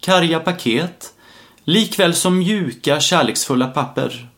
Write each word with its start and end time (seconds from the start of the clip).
karga 0.00 0.40
paket, 0.40 1.12
likväl 1.64 2.14
som 2.14 2.38
mjuka, 2.38 3.00
kärleksfulla 3.00 3.66
papper. 3.66 4.28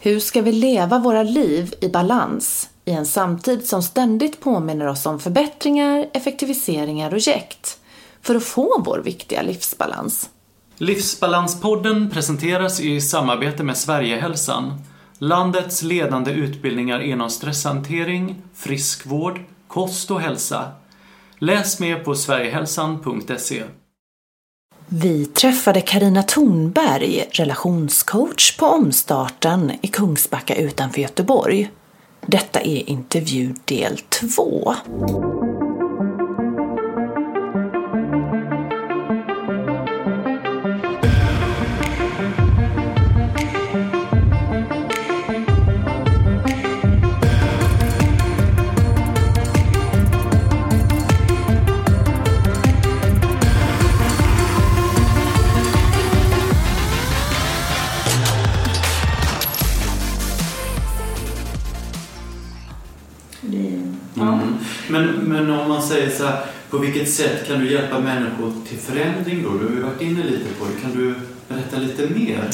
Hur 0.00 0.20
ska 0.20 0.42
vi 0.42 0.52
leva 0.52 0.98
våra 0.98 1.22
liv 1.22 1.74
i 1.80 1.88
balans 1.88 2.70
i 2.84 2.90
en 2.90 3.06
samtid 3.06 3.66
som 3.66 3.82
ständigt 3.82 4.40
påminner 4.40 4.86
oss 4.86 5.06
om 5.06 5.20
förbättringar, 5.20 6.06
effektiviseringar 6.12 7.14
och 7.14 7.18
jäkt 7.18 7.78
för 8.22 8.34
att 8.34 8.44
få 8.44 8.82
vår 8.86 8.98
viktiga 8.98 9.42
livsbalans? 9.42 10.30
Livsbalanspodden 10.78 12.10
presenteras 12.10 12.80
i 12.80 13.00
samarbete 13.00 13.62
med 13.62 13.76
Sverigehälsan, 13.76 14.82
landets 15.18 15.82
ledande 15.82 16.30
utbildningar 16.30 17.00
inom 17.00 17.30
stresshantering, 17.30 18.42
friskvård, 18.54 19.40
kost 19.68 20.10
och 20.10 20.20
hälsa. 20.20 20.72
Läs 21.38 21.80
mer 21.80 21.98
på 21.98 22.14
sverigehälsan.se. 22.14 23.62
Vi 24.88 25.26
träffade 25.26 25.80
Karina 25.80 26.22
Thornberg, 26.22 27.28
relationscoach 27.30 28.56
på 28.56 28.66
Omstarten 28.66 29.72
i 29.82 29.86
Kungsbacka 29.88 30.54
utanför 30.54 31.00
Göteborg. 31.00 31.70
Detta 32.26 32.60
är 32.60 32.90
intervju 32.90 33.54
del 33.64 33.98
2. 33.98 34.74
På 66.70 66.78
vilket 66.78 67.10
sätt 67.12 67.46
kan 67.48 67.60
du 67.60 67.72
hjälpa 67.72 67.98
människor 68.00 68.52
till 68.68 68.78
förändring 68.78 69.42
då? 69.42 69.50
Du 69.58 69.64
har 69.64 69.74
ju 69.74 69.82
varit 69.82 70.02
inne 70.02 70.24
lite 70.24 70.54
på 70.58 70.64
det. 70.64 70.80
Kan 70.82 70.92
du 70.92 71.14
berätta 71.48 71.76
lite 71.76 72.14
mer? 72.14 72.50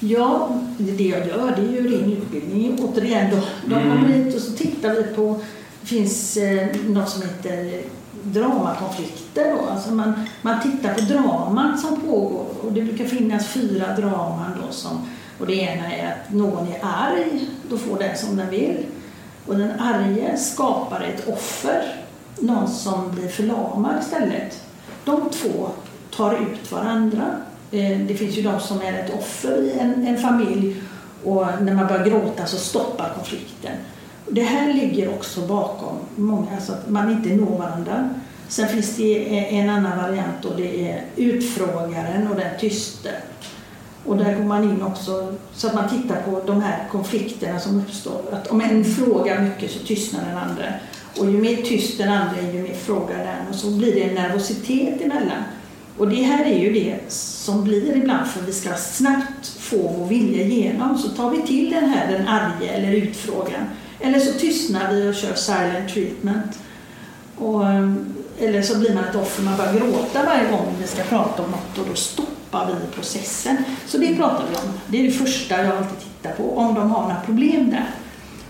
Ja, 0.00 0.60
det 0.78 1.04
jag 1.04 1.26
gör 1.26 1.52
det 1.56 1.62
är 1.62 1.82
ju 1.82 1.98
ren 1.98 2.12
utbildning. 2.12 2.78
Återigen, 2.80 3.30
då, 3.30 3.36
de 3.66 3.74
Mm. 3.74 3.90
kommer 3.96 4.08
hit 4.14 4.34
och 4.36 4.40
så 4.42 4.52
tittar 4.52 4.94
vi 4.94 5.02
på, 5.02 5.40
det 5.80 5.86
finns 5.86 6.36
eh, 6.36 6.66
något 6.86 7.08
som 7.08 7.22
heter 7.22 7.80
dramakonflikter. 8.22 9.50
Då. 9.52 9.70
Alltså 9.70 9.92
man, 9.92 10.12
man 10.42 10.62
tittar 10.62 10.94
på 10.94 11.00
draman 11.00 11.78
som 11.78 12.00
pågår 12.00 12.46
och 12.62 12.72
det 12.72 12.82
brukar 12.82 13.04
finnas 13.04 13.46
fyra 13.48 13.96
draman. 13.96 14.50
Då 14.66 14.72
som, 14.72 15.08
och 15.38 15.46
det 15.46 15.54
ena 15.54 15.92
är 15.92 16.06
att 16.12 16.32
någon 16.32 16.66
är 16.68 16.78
arg, 16.82 17.48
då 17.70 17.78
får 17.78 17.98
den 17.98 18.16
som 18.18 18.36
den 18.36 18.50
vill. 18.50 18.76
Och 19.46 19.56
den 19.58 19.80
arge 19.80 20.36
skapar 20.36 21.00
ett 21.00 21.28
offer, 21.28 21.82
någon 22.40 22.68
som 22.68 23.10
blir 23.10 23.28
förlamad 23.28 24.02
istället. 24.02 24.60
De 25.04 25.30
två 25.30 25.70
tar 26.16 26.34
ut 26.34 26.72
varandra. 26.72 27.24
Eh, 27.70 27.98
det 27.98 28.14
finns 28.14 28.38
ju 28.38 28.42
de 28.42 28.60
som 28.60 28.80
är 28.80 28.92
ett 28.92 29.14
offer 29.14 29.62
i 29.62 29.78
en, 29.78 30.06
en 30.06 30.18
familj 30.18 30.82
och 31.24 31.46
när 31.60 31.74
man 31.74 31.86
börjar 31.86 32.04
gråta 32.04 32.46
så 32.46 32.56
stoppar 32.56 33.12
konflikten. 33.14 33.72
Det 34.28 34.42
här 34.42 34.72
ligger 34.72 35.08
också 35.08 35.40
bakom 35.40 35.96
många, 36.16 36.54
alltså 36.54 36.72
att 36.72 36.88
man 36.88 37.10
inte 37.10 37.28
når 37.28 37.58
varandra. 37.58 38.10
Sen 38.48 38.68
finns 38.68 38.96
det 38.96 39.28
en 39.50 39.70
annan 39.70 39.98
variant 39.98 40.44
och 40.44 40.56
det 40.56 40.90
är 40.90 41.04
utfrågaren 41.16 42.28
och 42.28 42.36
den 42.36 42.60
tyste. 42.60 43.10
Och 44.04 44.16
där 44.16 44.34
går 44.34 44.44
man 44.44 44.64
in 44.64 44.82
också 44.82 45.34
så 45.54 45.66
att 45.66 45.74
man 45.74 45.88
tittar 45.88 46.22
på 46.22 46.42
de 46.46 46.62
här 46.62 46.88
konflikterna 46.90 47.60
som 47.60 47.80
uppstår. 47.80 48.20
Att 48.32 48.46
om 48.46 48.60
en 48.60 48.84
frågar 48.84 49.40
mycket 49.40 49.70
så 49.70 49.78
tystnar 49.78 50.24
den 50.24 50.38
andra. 50.38 50.64
Och 51.18 51.26
ju 51.26 51.38
mer 51.38 51.56
tyst 51.56 51.98
den 51.98 52.08
andra 52.08 52.36
är, 52.36 52.52
ju 52.52 52.62
mer 52.62 52.74
frågar 52.74 53.18
den. 53.18 53.48
Och 53.50 53.54
så 53.54 53.70
blir 53.70 53.94
det 53.94 54.02
en 54.02 54.14
nervositet 54.14 55.02
emellan. 55.02 55.42
Och 55.98 56.08
det 56.08 56.22
här 56.22 56.44
är 56.44 56.58
ju 56.58 56.72
det 56.72 57.12
som 57.12 57.64
blir 57.64 57.96
ibland 57.96 58.28
för 58.28 58.40
vi 58.46 58.52
ska 58.52 58.74
snabbt 58.74 59.46
få 59.58 59.76
vår 59.76 60.06
vilja 60.06 60.44
igenom. 60.44 60.98
Så 60.98 61.08
tar 61.08 61.30
vi 61.30 61.42
till 61.42 61.70
den 61.70 61.84
här, 61.84 62.12
den 62.12 62.28
arge 62.28 62.68
eller 62.68 62.92
utfrågan. 62.92 63.64
Eller 64.00 64.18
så 64.18 64.38
tystnar 64.38 64.92
vi 64.92 65.10
och 65.10 65.14
kör 65.14 65.34
silent 65.34 65.88
treatment. 65.94 66.58
Och, 67.36 67.66
ehm, 67.66 68.14
eller 68.38 68.62
så 68.62 68.78
blir 68.78 68.94
man 68.94 69.04
ett 69.04 69.14
offer, 69.14 69.42
man 69.42 69.56
börjar 69.56 69.72
gråta 69.72 70.24
varje 70.24 70.50
gång 70.50 70.74
vi 70.80 70.86
ska 70.86 71.02
prata 71.02 71.42
om 71.42 71.50
något 71.50 71.78
och 71.78 71.86
då 71.88 71.94
stoppar 71.94 72.66
vi 72.66 72.94
processen. 72.94 73.56
Så 73.86 73.98
det 73.98 74.16
pratar 74.16 74.44
vi 74.50 74.56
om. 74.56 74.72
Det 74.86 75.00
är 75.00 75.02
det 75.02 75.10
första 75.10 75.64
jag 75.64 75.76
alltid 75.76 75.98
tittar 75.98 76.32
på, 76.32 76.58
om 76.58 76.74
de 76.74 76.90
har 76.90 77.02
några 77.02 77.20
problem 77.20 77.70
där. 77.70 77.86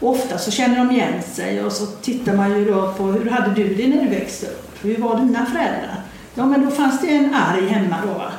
Och 0.01 0.11
ofta 0.11 0.39
så 0.39 0.51
känner 0.51 0.79
de 0.79 0.91
igen 0.91 1.23
sig 1.23 1.65
och 1.65 1.73
så 1.73 1.87
tittar 1.87 2.37
man 2.37 2.59
ju 2.59 2.71
då 2.71 2.93
på 2.93 3.05
hur 3.05 3.31
hade 3.31 3.55
du 3.55 3.75
det 3.75 3.89
när 3.89 4.03
du 4.03 4.09
växte 4.09 4.47
upp? 4.47 4.79
Hur 4.83 4.99
var 4.99 5.19
dina 5.19 5.47
föräldrar? 5.47 6.01
Ja 6.35 6.47
men 6.47 6.65
då 6.65 6.71
fanns 6.71 7.01
det 7.01 7.17
en 7.17 7.35
arg 7.35 7.67
hemma 7.67 7.97
då 8.07 8.13
va? 8.13 8.33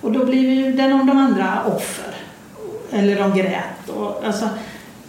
Och 0.00 0.12
då 0.12 0.24
blev 0.24 0.42
ju 0.42 0.72
den 0.72 0.92
av 0.92 1.06
de 1.06 1.18
andra 1.18 1.64
offer. 1.64 2.14
Eller 2.90 3.16
de 3.16 3.38
grät. 3.38 3.88
Och, 3.88 4.26
alltså, 4.26 4.48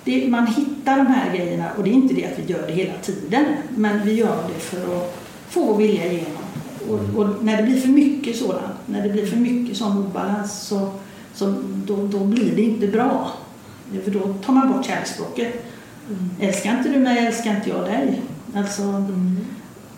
det, 0.03 0.27
man 0.27 0.47
hittar 0.47 0.97
de 0.97 1.07
här 1.07 1.37
grejerna 1.37 1.65
och 1.77 1.83
det 1.83 1.89
är 1.89 1.93
inte 1.93 2.13
det 2.13 2.25
att 2.25 2.39
vi 2.39 2.53
gör 2.53 2.67
det 2.67 2.73
hela 2.73 2.93
tiden. 3.01 3.45
Men 3.69 4.05
vi 4.05 4.13
gör 4.13 4.37
det 4.53 4.59
för 4.59 4.97
att 4.97 5.17
få 5.49 5.65
vår 5.65 5.77
vilja 5.77 6.05
igenom. 6.05 6.43
Och, 6.89 7.19
och 7.19 7.43
när 7.43 7.57
det 7.57 7.63
blir 7.63 7.81
för 7.81 7.87
mycket 7.87 8.35
sådant, 8.37 8.73
när 8.85 9.03
det 9.03 9.09
blir 9.09 9.25
för 9.25 9.37
mycket 9.37 9.77
sån 9.77 9.97
obalans 9.97 10.67
så, 10.67 10.91
så 11.33 11.53
då, 11.85 12.07
då 12.07 12.19
blir 12.19 12.55
det 12.55 12.61
inte 12.61 12.87
bra. 12.87 13.31
För 14.03 14.11
då 14.11 14.33
tar 14.45 14.53
man 14.53 14.73
bort 14.73 14.85
kärleksspråket. 14.85 15.65
Älskar 16.39 16.77
inte 16.77 16.89
du 16.89 16.99
mig, 16.99 17.25
älskar 17.25 17.55
inte 17.55 17.69
jag 17.69 17.85
dig. 17.85 18.21
Alltså, 18.55 19.05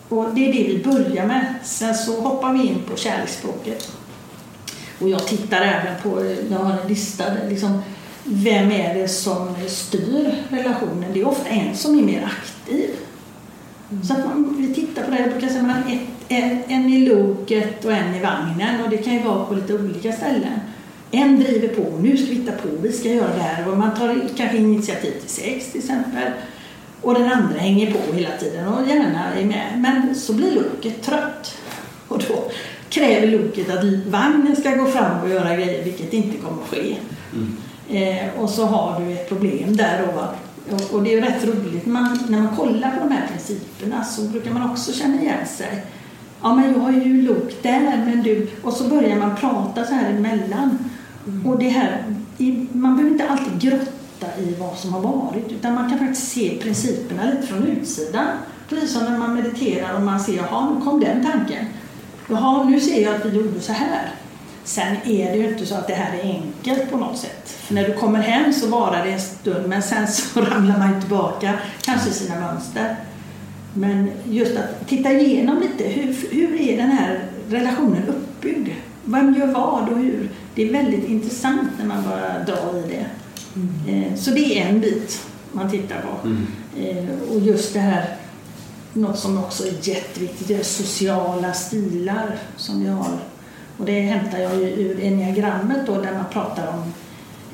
och 0.08 0.34
det 0.34 0.48
är 0.48 0.52
det 0.52 0.74
vi 0.74 0.84
börjar 0.84 1.26
med. 1.26 1.54
Sen 1.64 1.94
så 1.94 2.20
hoppar 2.20 2.52
vi 2.52 2.66
in 2.66 2.82
på 2.90 2.96
kärleksspråket. 2.96 3.92
Och 5.00 5.08
jag 5.08 5.26
tittar 5.26 5.60
även 5.60 6.02
på, 6.02 6.34
jag 6.50 6.58
har 6.58 6.72
en 6.72 6.88
lista, 6.88 7.24
liksom, 7.48 7.82
vem 8.24 8.70
är 8.70 8.94
det 8.94 9.08
som 9.08 9.54
styr 9.66 10.34
relationen? 10.48 11.12
Det 11.12 11.20
är 11.20 11.28
ofta 11.28 11.48
en 11.48 11.76
som 11.76 11.98
är 11.98 12.02
mer 12.02 12.24
aktiv. 12.24 12.90
Så 14.02 14.12
att 14.12 14.24
man, 14.24 14.56
vi 14.58 14.74
tittar 14.74 15.02
på 15.02 15.10
det, 15.10 15.20
jag 15.20 15.30
brukar 15.30 15.48
säga 15.48 15.62
mellan 15.62 15.88
ett, 15.88 16.00
en, 16.28 16.62
en 16.68 16.92
i 16.92 17.06
loket 17.06 17.84
och 17.84 17.92
en 17.92 18.14
i 18.14 18.20
vagnen 18.20 18.80
och 18.84 18.90
det 18.90 18.96
kan 18.96 19.12
ju 19.12 19.22
vara 19.22 19.44
på 19.44 19.54
lite 19.54 19.74
olika 19.74 20.12
ställen. 20.12 20.60
En 21.10 21.40
driver 21.40 21.68
på, 21.68 21.98
nu 21.98 22.16
ska 22.16 22.26
vi 22.26 22.34
hitta 22.34 22.52
på, 22.52 22.68
vi 22.82 22.92
ska 22.92 23.08
göra 23.08 23.34
det 23.34 23.42
här 23.42 23.68
och 23.68 23.78
man 23.78 23.94
tar 23.94 24.28
kanske 24.36 24.56
initiativ 24.56 25.10
till 25.10 25.30
sex 25.30 25.72
till 25.72 25.80
exempel. 25.80 26.32
Och 27.02 27.14
den 27.14 27.32
andra 27.32 27.58
hänger 27.58 27.92
på 27.92 28.12
hela 28.12 28.36
tiden 28.40 28.68
och 28.68 28.88
gärna 28.88 29.34
är 29.34 29.44
med. 29.44 29.66
Men 29.76 30.14
så 30.14 30.32
blir 30.32 30.52
loket 30.54 31.02
trött 31.02 31.56
och 32.08 32.18
då 32.28 32.50
kräver 32.90 33.26
loket 33.26 33.70
att 33.70 33.84
vagnen 34.06 34.56
ska 34.56 34.70
gå 34.70 34.86
fram 34.86 35.22
och 35.22 35.28
göra 35.28 35.56
grejer 35.56 35.84
vilket 35.84 36.12
inte 36.12 36.36
kommer 36.36 36.62
att 36.62 36.68
ske. 36.68 36.96
Eh, 37.90 38.40
och 38.40 38.50
så 38.50 38.64
har 38.64 39.00
du 39.00 39.12
ett 39.12 39.28
problem 39.28 39.76
där 39.76 40.06
då. 40.06 40.24
Och, 40.74 40.94
och 40.94 41.02
det 41.02 41.14
är 41.14 41.22
rätt 41.22 41.44
roligt 41.44 41.86
man, 41.86 42.18
när 42.28 42.38
man 42.38 42.56
kollar 42.56 42.90
på 42.90 43.08
de 43.08 43.12
här 43.12 43.26
principerna 43.32 44.04
så 44.04 44.22
brukar 44.22 44.50
man 44.50 44.70
också 44.70 44.92
känna 44.92 45.20
igen 45.20 45.46
sig. 45.46 45.84
Ja 46.42 46.54
men 46.54 46.72
jag 46.72 46.80
har 46.80 46.92
ju 46.92 47.22
lok 47.22 47.54
där 47.62 48.02
men 48.06 48.22
du... 48.22 48.48
Och 48.62 48.72
så 48.72 48.84
börjar 48.84 49.16
man 49.16 49.36
prata 49.36 49.84
så 49.84 49.94
här 49.94 50.10
emellan. 50.10 50.87
Och 51.44 51.58
det 51.58 51.68
här, 51.68 52.04
man 52.72 52.96
behöver 52.96 53.12
inte 53.12 53.28
alltid 53.28 53.60
grotta 53.60 54.38
i 54.38 54.54
vad 54.58 54.78
som 54.78 54.92
har 54.92 55.00
varit 55.00 55.52
utan 55.52 55.74
man 55.74 55.90
kan 55.90 55.98
faktiskt 55.98 56.32
se 56.32 56.58
principerna 56.62 57.24
lite 57.24 57.46
från 57.46 57.66
utsidan. 57.66 58.26
Precis 58.68 58.92
som 58.92 59.04
när 59.04 59.18
man 59.18 59.34
mediterar 59.34 59.94
och 59.94 60.02
man 60.02 60.20
ser, 60.20 60.36
jaha 60.36 60.74
nu 60.74 60.84
kom 60.84 61.00
den 61.00 61.24
tanken. 61.24 61.66
Jaha 62.28 62.64
nu 62.64 62.80
ser 62.80 63.02
jag 63.02 63.14
att 63.14 63.26
vi 63.26 63.36
gjorde 63.36 63.60
så 63.60 63.72
här. 63.72 64.10
Sen 64.64 64.96
är 65.04 65.32
det 65.32 65.36
ju 65.36 65.48
inte 65.48 65.66
så 65.66 65.74
att 65.74 65.86
det 65.86 65.94
här 65.94 66.18
är 66.18 66.22
enkelt 66.22 66.90
på 66.90 66.96
något 66.96 67.18
sätt. 67.18 67.48
För 67.48 67.74
när 67.74 67.88
du 67.88 67.94
kommer 67.94 68.18
hem 68.18 68.52
så 68.52 68.66
varar 68.66 69.04
det 69.04 69.12
en 69.12 69.20
stund 69.20 69.68
men 69.68 69.82
sen 69.82 70.08
så 70.08 70.40
ramlar 70.40 70.78
man 70.78 70.94
ju 70.94 71.00
tillbaka, 71.00 71.54
kanske 71.82 72.10
i 72.10 72.12
sina 72.12 72.40
mönster. 72.40 72.96
Men 73.74 74.10
just 74.24 74.56
att 74.56 74.88
titta 74.88 75.12
igenom 75.12 75.60
lite, 75.60 75.84
hur, 75.84 76.16
hur 76.30 76.60
är 76.60 76.76
den 76.76 76.90
här 76.90 77.24
relationen 77.48 78.02
uppbyggd? 78.08 78.68
Vem 79.12 79.34
gör 79.34 79.46
vad 79.46 79.88
och 79.88 79.98
hur? 79.98 80.28
Det 80.54 80.68
är 80.68 80.72
väldigt 80.72 81.08
intressant 81.08 81.68
när 81.78 81.86
man 81.86 82.02
bara 82.04 82.44
drar 82.44 82.78
i 82.78 82.82
det. 82.88 83.06
Eh, 83.92 84.14
Så 84.16 84.30
det 84.30 84.60
är 84.60 84.68
en 84.68 84.80
bit 84.80 85.26
man 85.52 85.70
tittar 85.70 86.00
på. 86.00 86.28
Mm. 86.28 86.46
Eh, 86.76 87.30
Och 87.34 87.40
just 87.40 87.72
det 87.74 87.80
här, 87.80 88.16
något 88.92 89.18
som 89.18 89.38
också 89.38 89.66
är 89.66 89.72
jätteviktigt, 89.88 90.48
det 90.48 90.54
är 90.54 90.62
sociala 90.62 91.52
stilar 91.52 92.36
som 92.56 92.80
vi 92.80 92.88
har. 92.88 93.18
Och 93.78 93.84
det 93.84 94.00
hämtar 94.00 94.38
jag 94.38 94.56
ju 94.56 94.64
ur 94.68 95.04
enneagrammet 95.04 95.86
då 95.86 95.94
där 95.94 96.12
man 96.12 96.24
pratar 96.32 96.66
om 96.68 96.92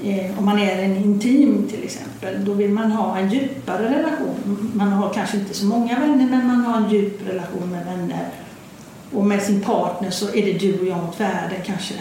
eh, 0.09 0.39
om 0.39 0.45
man 0.45 0.59
är 0.59 0.83
en 0.83 0.97
intim 0.97 1.67
till 1.71 1.85
exempel, 1.85 2.45
då 2.45 2.53
vill 2.53 2.71
man 2.71 2.93
ha 2.93 3.19
en 3.19 3.31
djupare 3.31 3.99
relation. 3.99 4.71
Man 4.75 4.89
har 4.93 5.13
kanske 5.15 5.37
inte 5.37 5.55
så 5.55 5.65
många 5.67 6.01
vänner 6.01 6.27
men 6.31 6.47
man 6.47 6.61
har 6.65 6.77
en 6.81 6.91
djup 6.91 7.29
relation 7.29 7.71
med 7.71 7.87
vänner. 7.87 8.29
Och 9.15 9.25
med 9.25 9.43
sin 9.43 9.61
partner 9.61 10.11
så 10.11 10.35
är 10.35 10.45
det 10.45 10.53
du 10.53 10.79
och 10.79 10.87
jag 10.87 11.05
mot 11.05 11.21
världen 11.21 11.59
kanske. 11.67 11.95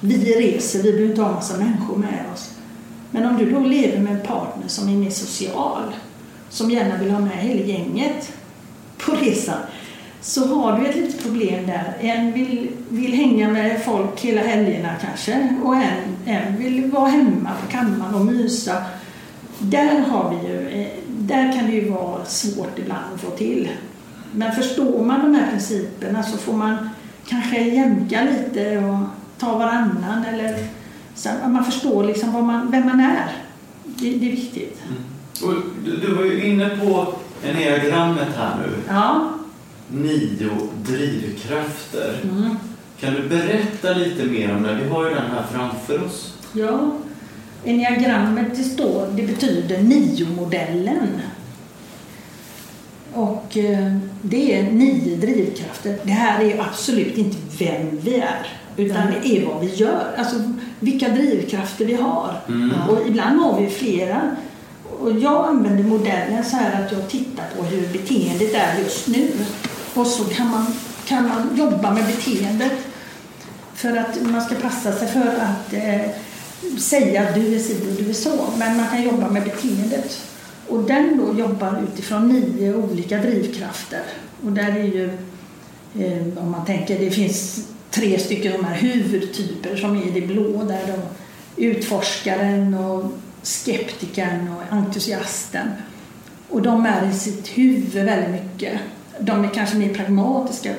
Vi 0.00 0.34
reser, 0.34 0.82
vi 0.82 0.92
behöver 0.92 1.10
inte 1.10 1.22
ha 1.22 1.28
en 1.28 1.34
massa 1.34 1.58
människor 1.58 1.96
med 1.96 2.24
oss. 2.34 2.50
Men 3.10 3.26
om 3.26 3.36
du 3.36 3.50
då 3.50 3.60
lever 3.60 3.98
med 3.98 4.12
en 4.12 4.26
partner 4.26 4.68
som 4.68 4.88
är 4.88 4.92
mer 4.92 5.10
social, 5.10 5.82
som 6.50 6.70
gärna 6.70 6.96
vill 6.96 7.10
ha 7.10 7.20
med 7.20 7.38
hela 7.38 7.60
gänget 7.60 8.32
på 8.98 9.12
resan, 9.12 9.58
så 10.20 10.46
har 10.46 10.78
du 10.78 10.86
ett 10.86 10.96
litet 10.96 11.22
problem 11.22 11.66
där. 11.66 11.96
En 12.00 12.32
vill, 12.32 12.70
vill 12.88 13.12
hänga 13.12 13.48
med 13.48 13.84
folk 13.84 14.20
hela 14.20 14.40
helgerna 14.40 14.94
kanske 15.00 15.56
och 15.64 15.74
en, 15.74 16.16
en 16.26 16.56
vill 16.56 16.90
vara 16.90 17.08
hemma 17.08 17.50
på 17.62 17.70
kammaren 17.70 18.14
och 18.14 18.26
mysa. 18.26 18.82
Där, 19.58 20.00
har 20.00 20.30
vi 20.30 20.48
ju, 20.48 20.68
eh, 20.68 20.88
där 21.08 21.52
kan 21.52 21.66
det 21.66 21.72
ju 21.72 21.88
vara 21.90 22.24
svårt 22.24 22.78
ibland 22.78 23.14
att 23.14 23.20
få 23.20 23.30
till. 23.30 23.68
Men 24.32 24.52
förstår 24.52 25.04
man 25.04 25.20
de 25.20 25.34
här 25.34 25.50
principerna 25.50 26.22
så 26.22 26.38
får 26.38 26.52
man 26.52 26.88
kanske 27.26 27.60
jämka 27.62 28.24
lite 28.24 28.78
och 28.78 29.06
ta 29.38 29.58
varannan 29.58 30.24
eller 30.24 30.58
så 31.14 31.28
man 31.48 31.64
förstår 31.64 32.04
liksom 32.04 32.32
vad 32.32 32.44
man, 32.44 32.70
vem 32.70 32.86
man 32.86 33.00
är. 33.00 33.28
Det, 33.84 34.10
det 34.10 34.26
är 34.26 34.30
viktigt. 34.30 34.80
Och 35.42 35.54
du, 35.84 35.96
du 35.96 36.14
var 36.14 36.24
ju 36.24 36.44
inne 36.44 36.68
på 36.68 37.14
enneagrammet 37.44 38.36
här 38.36 38.56
nu. 38.56 38.72
Ja. 38.88 39.30
Nio 39.88 40.50
drivkrafter. 40.86 42.20
Mm. 42.22 42.56
Kan 43.00 43.14
du 43.14 43.28
berätta 43.28 43.92
lite 43.92 44.24
mer 44.24 44.56
om 44.56 44.62
det? 44.62 44.78
Vi 44.82 44.88
har 44.88 45.08
ju 45.08 45.14
den 45.14 45.30
här 45.30 45.44
framför 45.52 46.04
oss. 46.04 46.34
Ja, 46.52 46.92
enneagrammet 47.64 48.56
det 48.56 48.62
står, 48.62 49.06
det 49.16 49.22
betyder 49.22 49.82
nio-modellen. 49.82 51.20
Och 53.12 53.56
eh, 53.56 53.96
det 54.30 54.58
är 54.58 54.62
nio 54.62 55.16
drivkrafter. 55.16 55.98
Det 56.02 56.12
här 56.12 56.40
är 56.44 56.60
absolut 56.60 57.18
inte 57.18 57.36
vem 57.58 57.98
vi 58.02 58.14
är, 58.14 58.46
utan 58.76 59.02
det 59.06 59.28
är 59.28 59.46
vad 59.46 59.60
vi 59.60 59.74
gör. 59.74 60.14
Alltså 60.18 60.36
vilka 60.80 61.08
drivkrafter 61.08 61.84
vi 61.84 61.94
har. 61.94 62.40
Mm. 62.48 62.70
Och 62.88 63.06
ibland 63.06 63.40
har 63.40 63.60
vi 63.60 63.70
flera. 63.70 64.36
Och 65.00 65.12
jag 65.12 65.48
använder 65.48 65.84
modellen 65.84 66.44
så 66.44 66.56
här 66.56 66.84
att 66.84 66.92
jag 66.92 67.08
tittar 67.08 67.44
på 67.56 67.62
hur 67.64 67.88
beteendet 67.92 68.54
är 68.54 68.78
just 68.78 69.08
nu. 69.08 69.30
Och 69.94 70.06
så 70.06 70.24
kan 70.24 70.50
man, 70.50 70.66
kan 71.06 71.28
man 71.28 71.56
jobba 71.56 71.90
med 71.90 72.06
beteendet 72.06 72.72
för 73.74 73.96
att 73.96 74.22
man 74.22 74.42
ska 74.42 74.54
passa 74.54 74.92
sig 74.92 75.08
för 75.08 75.20
att 75.20 75.72
eh, 75.72 76.10
säga 76.78 77.22
att 77.22 77.34
du 77.34 77.54
är 77.54 77.58
si 77.58 77.74
och 77.74 78.04
du 78.04 78.10
är 78.10 78.14
så. 78.14 78.46
Men 78.58 78.76
man 78.76 78.88
kan 78.88 79.02
jobba 79.02 79.30
med 79.30 79.44
beteendet. 79.44 80.20
Och 80.68 80.82
den 80.82 81.18
då 81.18 81.40
jobbar 81.40 81.82
utifrån 81.92 82.28
nio 82.28 82.74
olika 82.74 83.18
drivkrafter. 83.18 84.02
Och 84.44 84.52
där 84.52 84.76
är 84.76 84.84
ju, 84.84 85.10
eh, 85.98 86.38
om 86.38 86.50
man 86.50 86.64
tänker, 86.66 86.98
det 86.98 87.10
finns 87.10 87.68
tre 87.90 88.18
stycken 88.18 88.52
de 88.52 88.64
här 88.64 88.74
huvudtyper 88.74 89.76
som 89.76 89.96
är 89.96 90.06
i 90.06 90.20
det 90.20 90.26
blå 90.26 90.64
där 90.64 90.80
då 90.86 91.02
utforskaren 91.56 92.74
och 92.74 93.12
skeptikern 93.42 94.48
och 94.48 94.76
entusiasten. 94.76 95.68
Och 96.48 96.62
de 96.62 96.86
är 96.86 97.10
i 97.10 97.12
sitt 97.12 97.48
huvud 97.48 98.04
väldigt 98.04 98.30
mycket. 98.30 98.80
De 99.20 99.44
är 99.44 99.48
kanske 99.48 99.76
mer 99.76 99.94
pragmatiska. 99.94 100.74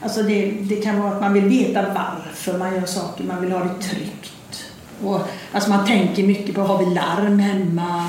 Alltså 0.00 0.22
det, 0.22 0.50
det 0.50 0.76
kan 0.76 1.00
vara 1.00 1.12
att 1.12 1.20
man 1.20 1.32
vill 1.32 1.44
veta 1.44 1.82
varför 1.82 2.58
man 2.58 2.74
gör 2.74 2.86
saker, 2.86 3.24
man 3.24 3.40
vill 3.40 3.52
ha 3.52 3.64
det 3.64 3.82
tryggt. 3.82 4.64
Och, 5.04 5.20
alltså 5.52 5.70
man 5.70 5.86
tänker 5.86 6.22
mycket 6.22 6.54
på, 6.54 6.60
har 6.60 6.78
vi 6.78 6.94
larm 6.94 7.38
hemma? 7.38 8.08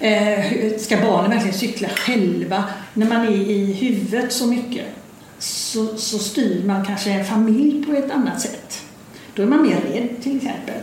Eh, 0.00 0.78
ska 0.78 0.96
barnen 0.96 1.30
verkligen 1.30 1.58
cykla 1.58 1.88
själva? 1.88 2.64
När 2.94 3.06
man 3.06 3.26
är 3.26 3.30
i 3.30 3.72
huvudet 3.72 4.32
så 4.32 4.46
mycket 4.46 4.86
så, 5.38 5.96
så 5.96 6.18
styr 6.18 6.64
man 6.64 6.86
kanske 6.86 7.10
en 7.10 7.24
familj 7.24 7.86
på 7.86 7.92
ett 7.92 8.10
annat 8.10 8.40
sätt. 8.40 8.82
Då 9.34 9.42
är 9.42 9.46
man 9.46 9.62
mer 9.62 9.76
rädd 9.76 10.22
till 10.22 10.36
exempel. 10.36 10.74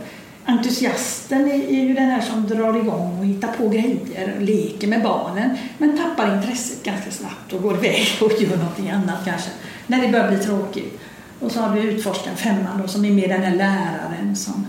Entusiasten 0.44 1.50
är, 1.50 1.82
ju 1.84 1.94
den 1.94 2.10
här 2.10 2.20
som 2.20 2.46
drar 2.46 2.76
igång 2.76 3.18
och 3.18 3.26
hittar 3.26 3.52
på 3.52 3.68
grejer 3.68 4.34
och 4.36 4.42
leker 4.42 4.88
med 4.88 5.02
barnen 5.02 5.56
men 5.78 5.98
tappar 5.98 6.36
intresset 6.36 6.82
ganska 6.82 7.10
snabbt 7.10 7.52
och 7.52 7.62
går 7.62 7.76
iväg 7.76 8.06
och 8.20 8.32
gör 8.42 8.56
någonting 8.56 8.90
annat 8.90 9.24
kanske 9.24 9.50
när 9.86 10.02
det 10.02 10.08
börjar 10.08 10.28
bli 10.28 10.38
tråkigt. 10.38 11.00
Och 11.40 11.52
så 11.52 11.60
har 11.60 11.76
vi 11.76 11.82
utforskaren, 11.82 12.36
femman 12.36 12.82
då, 12.82 12.88
som 12.88 13.04
är 13.04 13.10
mer 13.10 13.28
den 13.28 13.42
här 13.42 13.56
läraren 13.56 14.36
som 14.36 14.66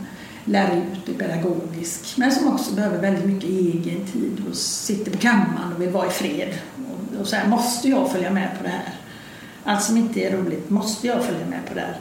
lär 0.47 0.75
ut, 0.75 1.09
är 1.09 1.13
pedagogisk 1.13 2.17
men 2.17 2.31
som 2.31 2.47
också 2.53 2.75
behöver 2.75 3.01
väldigt 3.01 3.25
mycket 3.25 3.49
egen 3.49 4.05
tid 4.05 4.43
och 4.49 4.55
sitter 4.55 5.11
på 5.11 5.17
kammaren 5.17 5.73
och 5.75 5.81
vill 5.81 5.89
vara 5.89 6.07
i 6.07 6.09
fred. 6.09 6.53
Och, 6.75 7.19
och 7.19 7.27
så 7.27 7.35
här, 7.35 7.47
måste 7.47 7.89
jag 7.89 8.11
följa 8.11 8.31
med 8.31 8.49
på 8.57 8.63
det 8.63 8.69
här? 8.69 8.93
Allt 9.63 9.83
som 9.83 9.97
inte 9.97 10.19
är 10.19 10.37
roligt 10.37 10.69
måste 10.69 11.07
jag 11.07 11.25
följa 11.25 11.45
med 11.45 11.65
på 11.67 11.73
det 11.73 11.81
här. 11.81 11.97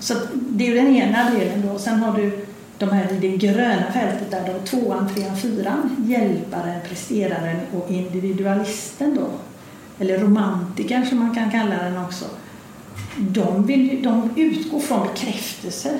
Så 0.00 0.14
det 0.32 0.64
är 0.64 0.68
ju 0.68 0.74
den 0.74 0.96
ena 0.96 1.30
delen 1.30 1.66
då. 1.66 1.78
Sen 1.78 1.98
har 1.98 2.16
du 2.16 2.46
de 2.78 2.90
här 2.90 3.12
i 3.12 3.18
det 3.18 3.36
gröna 3.36 3.92
fältet 3.92 4.30
där 4.30 4.52
då 4.52 4.66
tvåan, 4.66 5.14
trean, 5.14 5.36
fyran, 5.36 6.06
hjälparen, 6.08 6.80
presteraren 6.88 7.60
och 7.72 7.90
individualisten 7.90 9.14
då. 9.14 9.28
Eller 9.98 10.18
romantikern 10.18 11.06
som 11.06 11.18
man 11.18 11.34
kan 11.34 11.50
kalla 11.50 11.82
den 11.82 11.98
också. 11.98 12.24
De, 13.16 13.66
vill, 13.66 14.02
de 14.02 14.30
utgår 14.36 14.80
från 14.80 15.06
bekräftelse. 15.06 15.98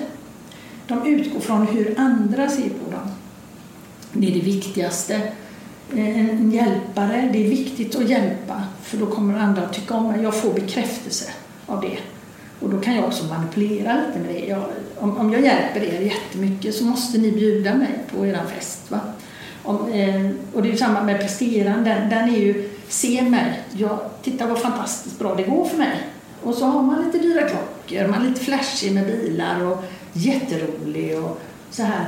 De 0.88 1.06
utgår 1.06 1.40
från 1.40 1.66
hur 1.66 1.94
andra 2.00 2.48
ser 2.48 2.68
på 2.68 2.90
dem. 2.90 3.10
Det 4.12 4.28
är 4.28 4.34
det 4.34 4.40
viktigaste. 4.40 5.14
Eh, 5.92 6.30
en 6.30 6.50
hjälpare, 6.50 7.28
det 7.32 7.44
är 7.46 7.50
viktigt 7.50 7.96
att 7.96 8.08
hjälpa 8.08 8.62
för 8.82 8.96
då 8.96 9.06
kommer 9.06 9.38
andra 9.38 9.62
att 9.62 9.72
tycka 9.72 9.94
om 9.94 10.08
mig. 10.08 10.22
Jag 10.22 10.42
får 10.42 10.52
bekräftelse 10.52 11.30
av 11.66 11.80
det. 11.80 11.98
Och 12.60 12.70
då 12.70 12.80
kan 12.80 12.96
jag 12.96 13.04
också 13.04 13.24
manipulera 13.24 14.00
lite 14.06 14.18
med 14.18 14.34
det. 14.34 14.46
Jag, 14.46 14.62
om, 14.98 15.16
om 15.16 15.32
jag 15.32 15.42
hjälper 15.42 15.80
er 15.80 16.00
jättemycket 16.00 16.74
så 16.74 16.84
måste 16.84 17.18
ni 17.18 17.32
bjuda 17.32 17.74
mig 17.74 17.98
på 18.12 18.26
er 18.26 18.38
fest. 18.54 18.90
Va? 18.90 19.00
Om, 19.62 19.92
eh, 19.92 20.30
och 20.52 20.62
det 20.62 20.68
är 20.68 20.72
ju 20.72 20.78
samma 20.78 21.02
med 21.02 21.20
presteraren. 21.20 21.84
Den, 21.84 22.08
den 22.08 22.34
är 22.34 22.38
ju, 22.38 22.70
se 22.88 23.22
mig, 23.22 23.62
jag, 23.72 23.98
titta 24.22 24.46
vad 24.46 24.60
fantastiskt 24.60 25.18
bra 25.18 25.34
det 25.34 25.42
går 25.42 25.64
för 25.64 25.78
mig. 25.78 26.08
Och 26.42 26.54
så 26.54 26.64
har 26.64 26.82
man 26.82 27.04
lite 27.04 27.18
dyra 27.18 27.48
klockor, 27.48 28.08
man 28.08 28.22
är 28.22 28.28
lite 28.28 28.44
flashig 28.44 28.92
med 28.92 29.06
bilar 29.06 29.64
och 29.64 29.84
jätterolig 30.12 31.18
och 31.18 31.40
så 31.70 31.82
här. 31.82 32.06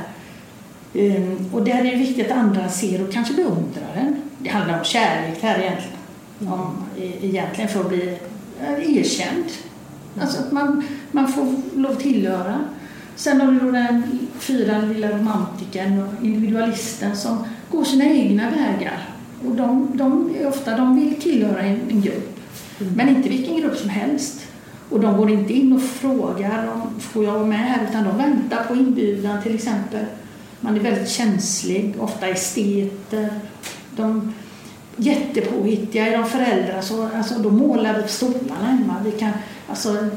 Um, 0.93 1.49
och 1.53 1.63
där 1.63 1.79
är 1.79 1.91
det 1.91 1.95
viktigt 1.95 2.31
att 2.31 2.37
andra 2.37 2.69
ser 2.69 3.07
och 3.07 3.13
kanske 3.13 3.33
beundrar 3.33 3.93
en. 3.95 4.21
Det 4.37 4.49
handlar 4.49 4.79
om 4.79 4.85
kärlek 4.85 5.41
här 5.41 5.59
egentligen. 5.59 5.97
Om, 6.53 6.83
e- 6.97 7.17
egentligen 7.21 7.69
för 7.69 7.79
att 7.79 7.89
bli 7.89 8.17
erkänd. 8.67 9.45
Alltså 10.21 10.39
att 10.39 10.51
man, 10.51 10.83
man 11.11 11.33
får 11.33 11.77
lov 11.77 11.91
att 11.91 11.99
tillhöra. 11.99 12.59
Sen 13.15 13.41
har 13.41 13.51
du 13.51 13.59
då 13.59 13.71
den 13.71 14.19
fyra 14.39 14.77
lilla 14.79 15.11
romantikern 15.11 16.01
och 16.01 16.25
individualisten 16.25 17.15
som 17.15 17.45
går 17.71 17.83
sina 17.83 18.05
egna 18.05 18.49
vägar. 18.49 19.09
Och 19.47 19.55
de, 19.55 19.91
de 19.93 20.35
är 20.39 20.47
ofta 20.47 20.77
de 20.77 20.99
vill 20.99 21.21
tillhöra 21.21 21.61
en, 21.61 21.79
en 21.89 22.01
grupp. 22.01 22.39
Men 22.95 23.09
inte 23.09 23.29
vilken 23.29 23.57
grupp 23.57 23.77
som 23.77 23.89
helst. 23.89 24.47
Och 24.91 24.99
de 24.99 25.17
går 25.17 25.29
inte 25.29 25.53
in 25.53 25.73
och 25.73 25.81
frågar 25.81 26.67
om 26.67 26.99
får 26.99 27.23
jag 27.23 27.33
vara 27.33 27.45
med 27.45 27.87
utan 27.89 28.03
de 28.03 28.17
väntar 28.17 28.63
på 28.63 28.75
inbjudan 28.75 29.43
till 29.43 29.55
exempel. 29.55 30.05
Man 30.59 30.75
är 30.75 30.79
väldigt 30.79 31.09
känslig, 31.09 31.95
ofta 31.99 32.27
esteter. 32.27 33.29
De 33.95 34.33
jättepåhittiga 34.95 36.07
är 36.07 36.17
de 36.17 36.25
föräldrar 36.25 36.81
så 36.81 37.09
alltså, 37.17 37.39
då 37.39 37.49
målar 37.49 38.01
vi 38.01 38.07
stolarna 38.07 38.65
hemma. 38.65 38.95
Vi, 39.05 39.11
kan, 39.11 39.31
alltså, 39.67 40.07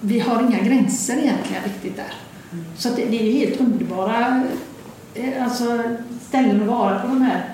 vi 0.00 0.20
har 0.20 0.42
inga 0.42 0.58
gränser 0.58 1.14
egentligen 1.18 1.62
riktigt 1.64 1.96
där. 1.96 2.14
Mm. 2.52 2.64
Så 2.76 2.88
det, 2.88 3.04
det, 3.04 3.28
är 3.28 3.32
helt 3.32 3.60
underbara 3.60 4.42
eh, 5.14 5.44
alltså, 5.44 5.82
ställen 6.28 6.62
att 6.62 6.68
vara 6.68 6.98
på 6.98 7.08
de 7.08 7.22
här 7.22 7.44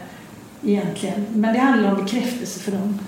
egentligen. 0.62 1.26
Men 1.34 1.54
det 1.54 1.60
handlar 1.60 1.94
om 1.94 2.04
bekräftelse 2.04 2.60
för 2.60 2.72
dem. 2.72 2.98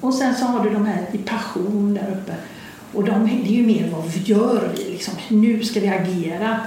Och 0.00 0.14
sen 0.14 0.34
så 0.34 0.44
har 0.44 0.64
du 0.64 0.70
de 0.70 0.86
här 0.86 1.06
i 1.12 1.18
passion 1.18 1.94
där 1.94 2.20
uppe. 2.20 2.34
Och 2.92 3.04
de, 3.04 3.24
det 3.44 3.48
är 3.48 3.56
ju 3.56 3.66
mer 3.66 3.90
vad 3.90 4.16
gör 4.16 4.70
vi 4.76 4.90
liksom. 4.90 5.14
Nu 5.28 5.62
ska 5.62 5.80
vi 5.80 5.88
agera. 5.88 6.60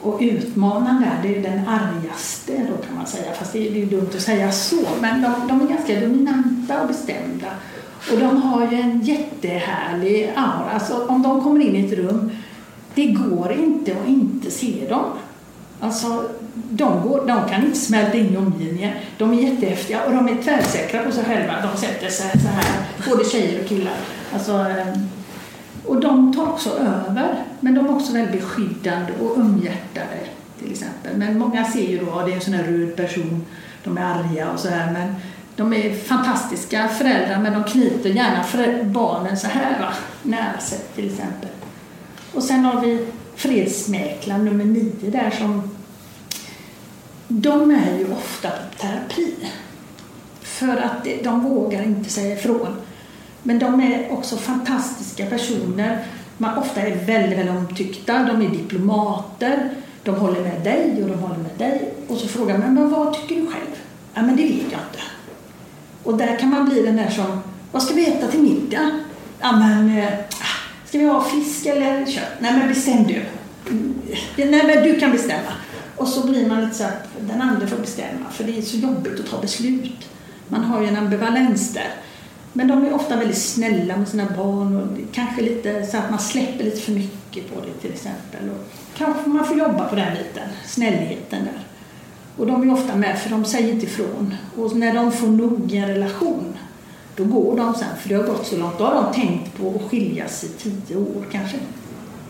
Och 0.00 0.18
utmanaren 0.20 1.00
där, 1.00 1.28
det 1.28 1.36
är 1.36 1.42
den 1.42 1.68
argaste 1.68 2.52
då 2.52 2.86
kan 2.86 2.96
man 2.96 3.06
säga. 3.06 3.32
Fast 3.38 3.52
det 3.52 3.68
är, 3.68 3.70
det 3.70 3.82
är 3.82 3.86
dumt 3.86 4.10
att 4.14 4.22
säga 4.22 4.52
så. 4.52 4.86
Men 5.00 5.22
de, 5.22 5.32
de, 5.48 5.60
är 5.60 5.68
ganska 5.68 6.00
dominanta 6.00 6.82
och 6.82 6.88
bestämda. 6.88 7.46
Och 8.12 8.18
de 8.18 8.42
har 8.42 8.70
ju 8.70 8.80
en 8.80 9.00
jättehärlig 9.00 10.32
aura. 10.36 10.70
Alltså 10.70 11.06
om 11.06 11.22
de 11.22 11.42
kommer 11.42 11.60
in 11.60 11.76
i 11.76 11.86
ett 11.86 11.98
rum 11.98 12.30
det 12.94 13.06
går 13.06 13.52
inte 13.52 13.92
att 13.92 14.08
inte 14.08 14.50
se 14.50 14.86
dem. 14.88 15.04
Alltså, 15.80 16.28
de, 16.54 17.02
går, 17.02 17.26
de 17.26 17.48
kan 17.48 17.64
inte 17.64 17.78
smälta 17.78 18.16
in 18.16 18.34
i 18.34 18.36
omgivningen. 18.36 18.92
De 19.18 19.32
är 19.32 19.42
jättehäftiga 19.42 20.04
och 20.04 20.12
de 20.12 20.28
är 20.28 20.42
tvärsäkra 20.42 21.02
på 21.02 21.12
sig 21.12 21.24
själva. 21.24 21.54
De 21.72 21.80
sätter 21.80 22.08
sig 22.08 22.40
så 22.40 22.48
här, 22.48 22.86
både 23.10 23.24
tjejer 23.24 23.62
och 23.62 23.68
killar. 23.68 23.96
Alltså, 24.32 24.52
eh, 24.52 24.86
och 25.86 26.00
de 26.00 26.32
tar 26.32 26.46
också 26.46 26.70
över, 26.70 27.44
men 27.60 27.74
de 27.74 27.86
är 27.86 27.96
också 27.96 28.12
väldigt 28.12 28.40
beskyddande 28.40 29.12
och 29.20 29.38
umhjärtade 29.38 30.18
till 30.58 30.72
exempel. 30.72 31.16
Men 31.16 31.38
många 31.38 31.64
ser 31.64 31.90
ju 31.90 32.04
då 32.04 32.18
att 32.18 32.26
det 32.26 32.32
är 32.32 32.36
en 32.36 32.40
sån 32.40 32.54
här 32.54 32.64
röd 32.64 32.96
person, 32.96 33.44
de 33.84 33.98
är 33.98 34.04
arga 34.04 34.50
och 34.50 34.60
så 34.60 34.68
här, 34.68 34.92
men 34.92 35.14
de 35.56 35.72
är 35.72 35.94
fantastiska 35.94 36.88
föräldrar 36.88 37.38
men 37.38 37.52
de 37.52 37.64
knyter 37.64 38.10
gärna 38.10 38.44
barnen 38.84 39.36
så 39.36 39.46
här 39.46 39.80
va? 39.80 39.92
nära 40.22 40.58
sig 40.60 40.78
till 40.94 41.06
exempel. 41.06 41.48
Och 42.34 42.42
sen 42.42 42.64
har 42.64 42.80
vi 42.80 43.06
fredsmäklaren 43.36 44.44
nummer 44.44 44.64
nio 44.64 45.10
där 45.10 45.30
som 45.30 45.76
de 47.28 47.70
är 47.70 47.98
ju 47.98 48.12
ofta 48.12 48.50
på 48.50 48.78
terapi. 48.78 49.34
För 50.42 50.76
att 50.76 51.06
de 51.24 51.40
vågar 51.40 51.82
inte 51.82 52.10
säga 52.10 52.36
ifrån. 52.36 52.76
Men 53.46 53.58
de 53.58 53.80
är 53.80 54.12
också 54.12 54.36
fantastiska 54.36 55.26
personer. 55.26 56.06
Man 56.38 56.58
ofta 56.58 56.80
är 56.80 57.04
väldigt, 57.04 57.38
väldigt 57.38 57.56
omtyckta. 57.56 58.24
De 58.24 58.42
är 58.42 58.48
diplomater. 58.48 59.70
De 60.02 60.14
håller 60.14 60.40
med 60.40 60.60
dig 60.60 61.02
och 61.02 61.08
de 61.08 61.18
håller 61.18 61.36
med 61.36 61.58
dig. 61.58 61.94
Och 62.08 62.16
så 62.16 62.28
frågar 62.28 62.58
man, 62.58 62.74
men 62.74 62.90
vad 62.90 63.14
tycker 63.14 63.34
du 63.34 63.46
själv? 63.46 63.74
Ja, 64.14 64.22
men 64.22 64.36
det 64.36 64.42
vet 64.42 64.52
jag 64.52 64.80
inte. 64.80 65.02
Och 66.02 66.16
där 66.16 66.36
kan 66.36 66.50
man 66.50 66.64
bli 66.68 66.82
den 66.82 66.96
där 66.96 67.10
som, 67.10 67.40
vad 67.72 67.82
ska 67.82 67.94
vi 67.94 68.06
äta 68.06 68.28
till 68.28 68.42
middag? 68.42 68.90
Ja, 69.40 69.52
men, 69.52 69.98
äh, 69.98 70.12
ska 70.84 70.98
vi 70.98 71.04
ha 71.04 71.24
fisk 71.24 71.66
eller 71.66 72.06
kött? 72.06 72.32
Nej, 72.38 72.52
men 72.58 72.68
bestäm 72.68 73.04
du. 73.04 73.22
Mm, 73.70 73.94
nej, 74.36 74.66
men 74.66 74.82
du 74.82 75.00
kan 75.00 75.12
bestämma. 75.12 75.52
Och 75.96 76.08
så 76.08 76.26
blir 76.26 76.48
man 76.48 76.60
lite 76.60 76.74
så 76.74 76.84
att 76.84 77.08
den 77.20 77.42
andra 77.42 77.66
får 77.66 77.76
bestämma, 77.76 78.30
för 78.30 78.44
det 78.44 78.58
är 78.58 78.62
så 78.62 78.76
jobbigt 78.76 79.20
att 79.20 79.30
ta 79.30 79.40
beslut. 79.40 80.08
Man 80.48 80.64
har 80.64 80.82
ju 80.82 80.88
en 80.88 80.96
ambivalens 80.96 81.74
där. 81.74 81.90
Men 82.56 82.68
de 82.68 82.84
är 82.86 82.94
ofta 82.94 83.16
väldigt 83.16 83.38
snälla 83.38 83.96
med 83.96 84.08
sina 84.08 84.26
barn 84.36 84.76
och 84.76 85.14
kanske 85.14 85.42
lite 85.42 85.86
så 85.86 85.96
att 85.96 86.10
man 86.10 86.18
släpper 86.18 86.64
lite 86.64 86.80
för 86.80 86.92
mycket 86.92 87.54
på 87.54 87.60
det 87.60 87.80
till 87.80 87.92
exempel. 87.92 88.50
Och 88.50 88.70
kanske 88.96 89.28
man 89.28 89.44
får 89.44 89.58
jobba 89.58 89.88
på 89.88 89.96
den 89.96 90.12
biten, 90.12 90.48
snällheten 90.66 91.44
där. 91.44 91.60
Och 92.36 92.46
de 92.46 92.70
är 92.70 92.72
ofta 92.72 92.96
med 92.96 93.18
för 93.18 93.30
de 93.30 93.44
säger 93.44 93.72
inte 93.72 93.86
ifrån. 93.86 94.34
Och 94.56 94.76
när 94.76 94.94
de 94.94 95.12
får 95.12 95.26
nog 95.26 95.72
i 95.72 95.76
en 95.76 95.88
relation 95.88 96.58
då 97.16 97.24
går 97.24 97.56
de 97.56 97.74
sen, 97.74 97.96
för 98.00 98.08
det 98.08 98.14
har 98.14 98.24
gått 98.24 98.46
så 98.46 98.56
långt. 98.56 98.78
Då 98.78 98.84
har 98.84 99.02
de 99.02 99.14
tänkt 99.14 99.58
på 99.58 99.68
att 99.68 99.90
skiljas 99.90 100.44
i 100.44 100.48
tio 100.48 100.96
år 100.96 101.26
kanske. 101.32 101.56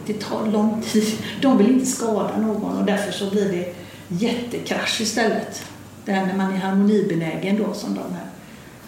Det 0.07 0.21
tar 0.21 0.47
lång 0.47 0.83
tid. 0.83 1.13
De 1.43 1.59
vill 1.59 1.71
inte 1.71 1.87
skada 1.87 2.37
någon 2.39 2.79
och 2.79 2.85
därför 2.85 3.13
så 3.13 3.31
blir 3.31 3.53
det 3.53 3.75
jättekrasch 4.09 5.01
istället. 5.01 5.63
Det 6.05 6.13
här 6.13 6.27
när 6.27 6.37
man 6.37 6.53
är 6.53 6.59
harmonibenägen 6.59 7.57
då 7.57 7.75
som 7.75 7.95
de 7.95 8.01
är. 8.01 8.34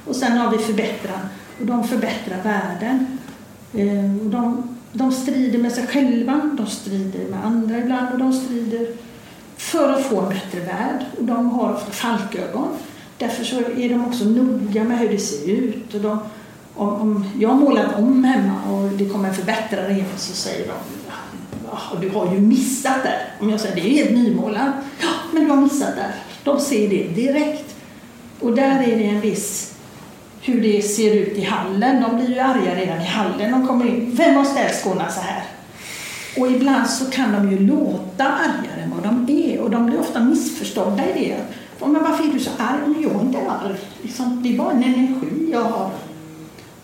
Och 0.07 0.17
sen 0.17 0.39
har 0.39 0.51
vi 0.51 0.59
förbättraren 0.59 1.29
och 1.61 1.67
de 1.67 1.85
förbättrar 1.85 2.43
världen. 2.43 3.19
Eh, 3.75 4.31
de, 4.31 4.77
de 4.93 5.13
strider 5.13 5.59
med 5.59 5.73
sig 5.73 5.87
själva, 5.87 6.51
de 6.57 6.67
strider 6.67 7.31
med 7.31 7.45
andra 7.45 7.79
ibland 7.79 8.13
och 8.13 8.19
de 8.19 8.33
strider 8.33 8.87
för 9.57 9.93
att 9.93 10.07
få 10.07 10.21
en 10.21 10.29
bättre 10.29 10.61
värld. 10.61 11.05
Och 11.19 11.25
de 11.25 11.51
har 11.51 11.73
ofta 11.73 11.93
falkögon. 11.93 12.69
Därför 13.19 13.45
så 13.45 13.57
är 13.57 13.89
de 13.89 14.07
också 14.07 14.25
noga 14.25 14.85
med 14.85 14.99
hur 14.99 15.09
det 15.09 15.19
ser 15.19 15.51
ut. 15.51 15.95
Och 15.95 16.01
de, 16.01 16.19
om, 16.75 16.89
om 16.89 17.25
jag 17.39 17.49
har 17.49 17.57
målat 17.57 17.99
om 17.99 18.25
hemma 18.25 18.65
och 18.71 18.91
det 18.91 19.09
kommer 19.09 19.29
en 19.29 19.35
förbättrare 19.35 19.93
in 19.93 20.05
så 20.17 20.33
säger 20.33 20.67
de 20.67 20.75
ja, 21.71 21.99
du 22.01 22.11
har 22.11 22.35
ju 22.35 22.41
missat 22.41 23.03
där. 23.03 23.33
Om 23.41 23.51
jag 23.51 23.61
säger 23.61 23.75
det 23.75 23.81
är 23.81 24.05
helt 24.05 24.11
nymålat. 24.11 24.75
Ja, 25.01 25.09
men 25.33 25.45
du 25.45 25.51
har 25.51 25.57
missat 25.57 25.97
där. 25.97 26.15
De 26.45 26.61
ser 26.61 26.89
det 26.89 27.09
direkt. 27.09 27.75
Och 28.41 28.53
där 28.53 28.83
är 28.83 28.97
det 28.97 29.05
en 29.05 29.21
viss 29.21 29.76
hur 30.47 30.61
det 30.61 30.83
ser 30.83 31.15
ut 31.15 31.39
i 31.39 31.45
hallen. 31.45 32.03
De 32.03 32.17
blir 32.17 32.35
ju 32.35 32.41
arga 32.41 32.75
redan 32.75 33.01
i 33.01 33.05
hallen. 33.05 33.51
De 33.51 33.67
kommer 33.67 33.87
in. 33.87 34.11
Vem 34.15 34.35
har 34.35 34.45
ställt 34.45 34.75
skorna 34.75 35.09
så 35.09 35.21
här? 35.21 35.45
Och 36.37 36.51
ibland 36.51 36.91
så 36.91 37.11
kan 37.11 37.33
de 37.33 37.51
ju 37.51 37.59
låta 37.59 38.25
argare 38.25 38.83
än 38.83 38.91
vad 38.91 39.03
de 39.03 39.33
är 39.33 39.61
och 39.61 39.71
de 39.71 39.87
blir 39.87 40.01
ofta 40.01 40.21
missförstådda 40.21 41.09
i 41.09 41.13
det. 41.13 41.37
Men 41.87 42.03
varför 42.03 42.25
är 42.25 42.33
du 42.33 42.41
så 42.41 42.51
arg? 42.59 42.81
Men 42.87 43.03
jag 43.03 43.15
är 43.15 43.21
inte 43.21 43.39
arg. 43.39 43.75
Liksom, 44.03 44.43
det 44.43 44.55
är 44.55 44.59
bara 44.59 44.73
en 44.73 44.85
energi 44.85 45.51
jag 45.53 45.63
har. 45.63 45.91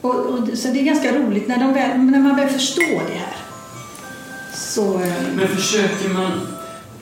Och, 0.01 0.15
och, 0.15 0.49
så 0.55 0.69
det 0.69 0.81
är 0.81 0.85
ganska 0.85 1.19
roligt 1.19 1.49
när, 1.49 1.59
de 1.59 1.75
väl, 1.75 1.99
när 1.99 2.19
man 2.19 2.37
väl 2.37 2.49
förstår 2.49 3.03
det 3.09 3.19
här. 3.19 3.37
Så, 4.55 4.95
eh, 4.95 5.13
Men 5.37 5.49
försöker 5.49 6.09
man 6.09 6.33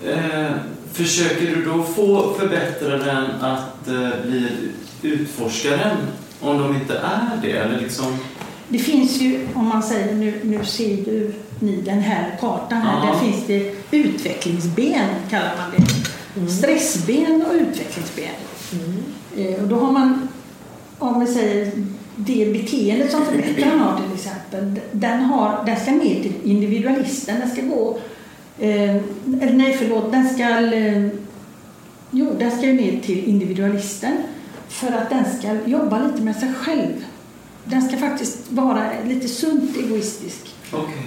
eh, 0.06 0.50
Försöker 0.92 1.46
du 1.46 1.64
då 1.64 1.82
få 1.82 2.34
förbättraren 2.38 3.30
att 3.40 3.88
eh, 3.88 4.26
bli 4.26 4.48
utforskaren 5.02 5.96
om 6.40 6.58
de 6.58 6.74
inte 6.74 6.98
är 6.98 7.38
det? 7.42 7.52
Eller 7.52 7.80
liksom... 7.80 8.18
Det 8.68 8.78
finns 8.78 9.20
ju, 9.20 9.48
om 9.54 9.68
man 9.68 9.82
säger, 9.82 10.14
nu, 10.14 10.40
nu 10.42 10.64
ser 10.64 10.88
ju 10.88 11.32
ni 11.60 11.76
den 11.76 12.00
här 12.00 12.36
kartan 12.40 12.82
här, 12.82 13.06
ja. 13.06 13.12
där 13.12 13.20
finns 13.20 13.46
det 13.46 13.74
utvecklingsben 13.90 15.08
kallar 15.30 15.56
man 15.56 15.70
det. 15.76 15.82
Mm. 16.36 16.50
Stressben 16.50 17.44
och 17.48 17.54
utvecklingsben. 17.54 18.34
Mm. 18.72 19.02
Eh, 19.36 19.62
och 19.62 19.68
då 19.68 19.76
har 19.76 19.92
man, 19.92 20.28
om 20.98 21.20
vi 21.20 21.26
säger 21.26 21.72
det 22.16 22.52
beteendet 22.52 23.10
som 23.10 23.24
förbättraren 23.24 23.80
har 23.80 24.00
till 24.00 24.14
exempel, 24.14 24.80
den, 24.92 25.20
har, 25.20 25.64
den 25.66 25.80
ska 25.80 25.90
ner 25.90 26.22
till 26.22 26.34
individualisten. 26.44 27.40
Den 27.40 27.50
ska 27.50 27.62
gå, 27.62 27.98
eh, 28.58 28.96
nej 29.52 29.76
förlåt, 29.78 30.12
den 30.12 30.28
ska, 30.28 30.74
eh, 30.74 31.08
jo, 32.10 32.34
den 32.38 32.50
ska 32.50 32.66
ner 32.66 33.00
till 33.00 33.24
individualisten 33.24 34.16
för 34.70 34.92
att 34.92 35.10
den 35.10 35.38
ska 35.38 35.70
jobba 35.70 36.06
lite 36.06 36.22
med 36.22 36.36
sig 36.36 36.54
själv. 36.54 37.04
Den 37.64 37.82
ska 37.82 37.96
faktiskt 37.96 38.38
vara 38.48 38.90
lite 39.04 39.28
sunt 39.28 39.76
egoistisk. 39.76 40.54
Okay. 40.72 41.02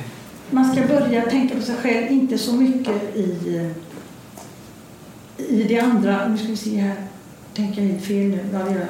Man 0.49 0.71
ska 0.71 0.87
börja 0.87 1.21
tänka 1.21 1.55
på 1.55 1.61
sig 1.61 1.75
själv, 1.75 2.11
inte 2.11 2.37
så 2.37 2.53
mycket 2.53 3.15
i, 3.15 3.71
i 5.37 5.63
det 5.63 5.79
andra. 5.79 6.27
Nu 6.27 6.37
ska 6.37 6.47
vi 6.47 6.57
se 6.57 6.77
här. 6.77 6.95
Tänker 7.53 7.81
jag 7.81 8.01
fel 8.01 8.27
nu? 8.29 8.45
Ja, 8.53 8.59
det 8.59 8.71
gör 8.71 8.79
jag. 8.79 8.87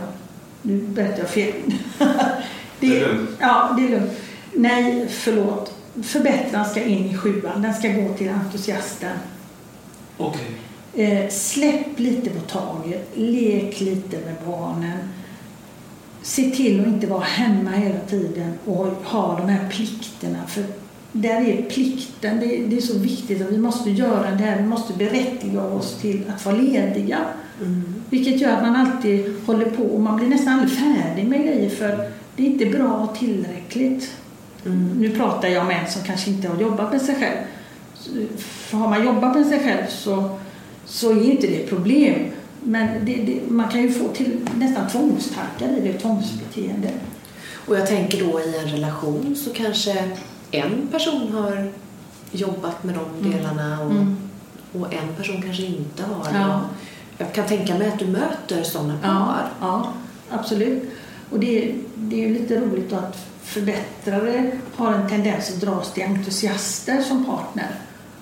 Nu 0.61 0.77
berättar 0.77 1.19
jag 1.19 1.29
fel. 1.29 1.53
det, 2.79 2.99
är 2.99 3.07
lugnt. 3.07 3.29
Ja, 3.39 3.75
det 3.77 3.85
är 3.85 3.99
lugnt. 3.99 4.11
Nej, 4.53 5.07
förlåt. 5.09 5.73
Förbättraren 6.03 6.65
ska 6.65 6.83
in 6.83 7.05
i 7.05 7.17
sjuan. 7.17 7.61
Den 7.61 7.73
ska 7.73 7.87
gå 7.87 8.13
till 8.13 8.29
entusiasten. 8.29 9.17
Okej. 10.17 10.41
Okay. 10.41 10.53
Eh, 10.95 11.29
släpp 11.29 11.99
lite 11.99 12.29
på 12.29 12.39
taget, 12.39 13.09
lek 13.13 13.81
lite 13.81 14.17
med 14.17 14.35
barnen. 14.45 14.97
Se 16.21 16.51
till 16.51 16.81
att 16.81 16.87
inte 16.87 17.07
vara 17.07 17.23
hemma 17.23 17.69
hela 17.69 17.99
tiden 17.99 18.53
och 18.65 18.87
ha 19.03 19.37
de 19.37 19.49
här 19.49 19.69
plikterna. 19.69 20.47
För 20.47 20.63
där 21.11 21.41
är 21.41 21.61
plikten, 21.61 22.39
det, 22.39 22.45
det 22.45 22.77
är 22.77 22.81
så 22.81 22.97
viktigt 22.97 23.41
att 23.41 23.51
vi 23.51 23.57
måste 23.57 23.89
göra 23.89 24.31
det 24.31 24.43
här, 24.43 24.61
vi 24.61 24.67
måste 24.67 24.93
berättiga 24.93 25.61
oss 25.61 25.97
till 26.01 26.23
att 26.35 26.45
vara 26.45 26.55
lediga. 26.55 27.19
Mm. 27.61 27.83
Vilket 28.09 28.41
gör 28.41 28.51
att 28.51 28.61
man 28.61 28.75
alltid 28.75 29.35
håller 29.45 29.65
på 29.65 29.83
och 29.83 30.01
man 30.01 30.15
blir 30.15 30.27
nästan 30.27 30.53
aldrig 30.53 30.77
färdig 30.77 31.25
med 31.25 31.41
grejer 31.43 31.69
för 31.69 32.11
det 32.35 32.43
är 32.43 32.47
inte 32.47 32.65
bra 32.65 32.93
och 32.93 33.19
tillräckligt. 33.19 34.11
Mm. 34.65 34.89
Nu 34.99 35.09
pratar 35.09 35.47
jag 35.47 35.65
med 35.65 35.79
en 35.83 35.91
som 35.91 36.03
kanske 36.03 36.29
inte 36.29 36.47
har 36.47 36.61
jobbat 36.61 36.91
med 36.91 37.01
sig 37.01 37.15
själv. 37.15 37.37
För 38.37 38.77
har 38.77 38.87
man 38.87 39.05
jobbat 39.05 39.35
med 39.35 39.45
sig 39.45 39.59
själv 39.59 39.85
så 39.89 40.39
så 40.93 41.11
är 41.11 41.31
inte 41.31 41.47
det 41.47 41.63
ett 41.63 41.69
problem. 41.69 42.15
Men 42.63 43.05
det, 43.05 43.15
det, 43.15 43.41
man 43.49 43.69
kan 43.69 43.81
ju 43.81 43.91
få 43.91 44.07
till 44.07 44.39
nästan 44.57 44.89
tvångstankar 44.89 45.77
i 45.77 45.81
det, 45.81 45.93
tvångsbeteende. 45.93 46.89
Och 47.67 47.75
jag 47.75 47.87
tänker 47.87 48.19
då 48.19 48.39
i 48.39 48.57
en 48.57 48.71
relation 48.71 49.35
så 49.35 49.53
kanske 49.53 50.11
en 50.51 50.87
person 50.91 51.33
har 51.33 51.71
jobbat 52.31 52.83
med 52.83 52.95
de 52.95 53.27
mm. 53.27 53.31
delarna 53.31 53.81
och, 53.81 53.91
mm. 53.91 54.17
och 54.73 54.93
en 54.93 55.15
person 55.17 55.41
kanske 55.41 55.63
inte 55.63 56.03
har. 56.03 56.27
Ja. 56.33 56.61
Jag 57.17 57.33
kan 57.33 57.47
tänka 57.47 57.77
mig 57.77 57.87
att 57.87 57.99
du 57.99 58.07
möter 58.07 58.63
sådana 58.63 58.97
par. 58.97 59.09
Ja, 59.09 59.49
ja 59.61 59.93
absolut. 60.29 60.83
Och 61.29 61.39
det, 61.39 61.75
det 61.95 62.25
är 62.25 62.29
lite 62.29 62.59
roligt 62.59 62.93
att 62.93 63.27
förbättrare 63.43 64.51
har 64.75 64.93
en 64.93 65.09
tendens 65.09 65.49
att 65.49 65.61
dras 65.61 65.93
till 65.93 66.03
entusiaster 66.03 67.01
som 67.01 67.25
partner 67.25 67.69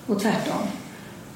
och 0.06 0.20
tvärtom. 0.20 0.62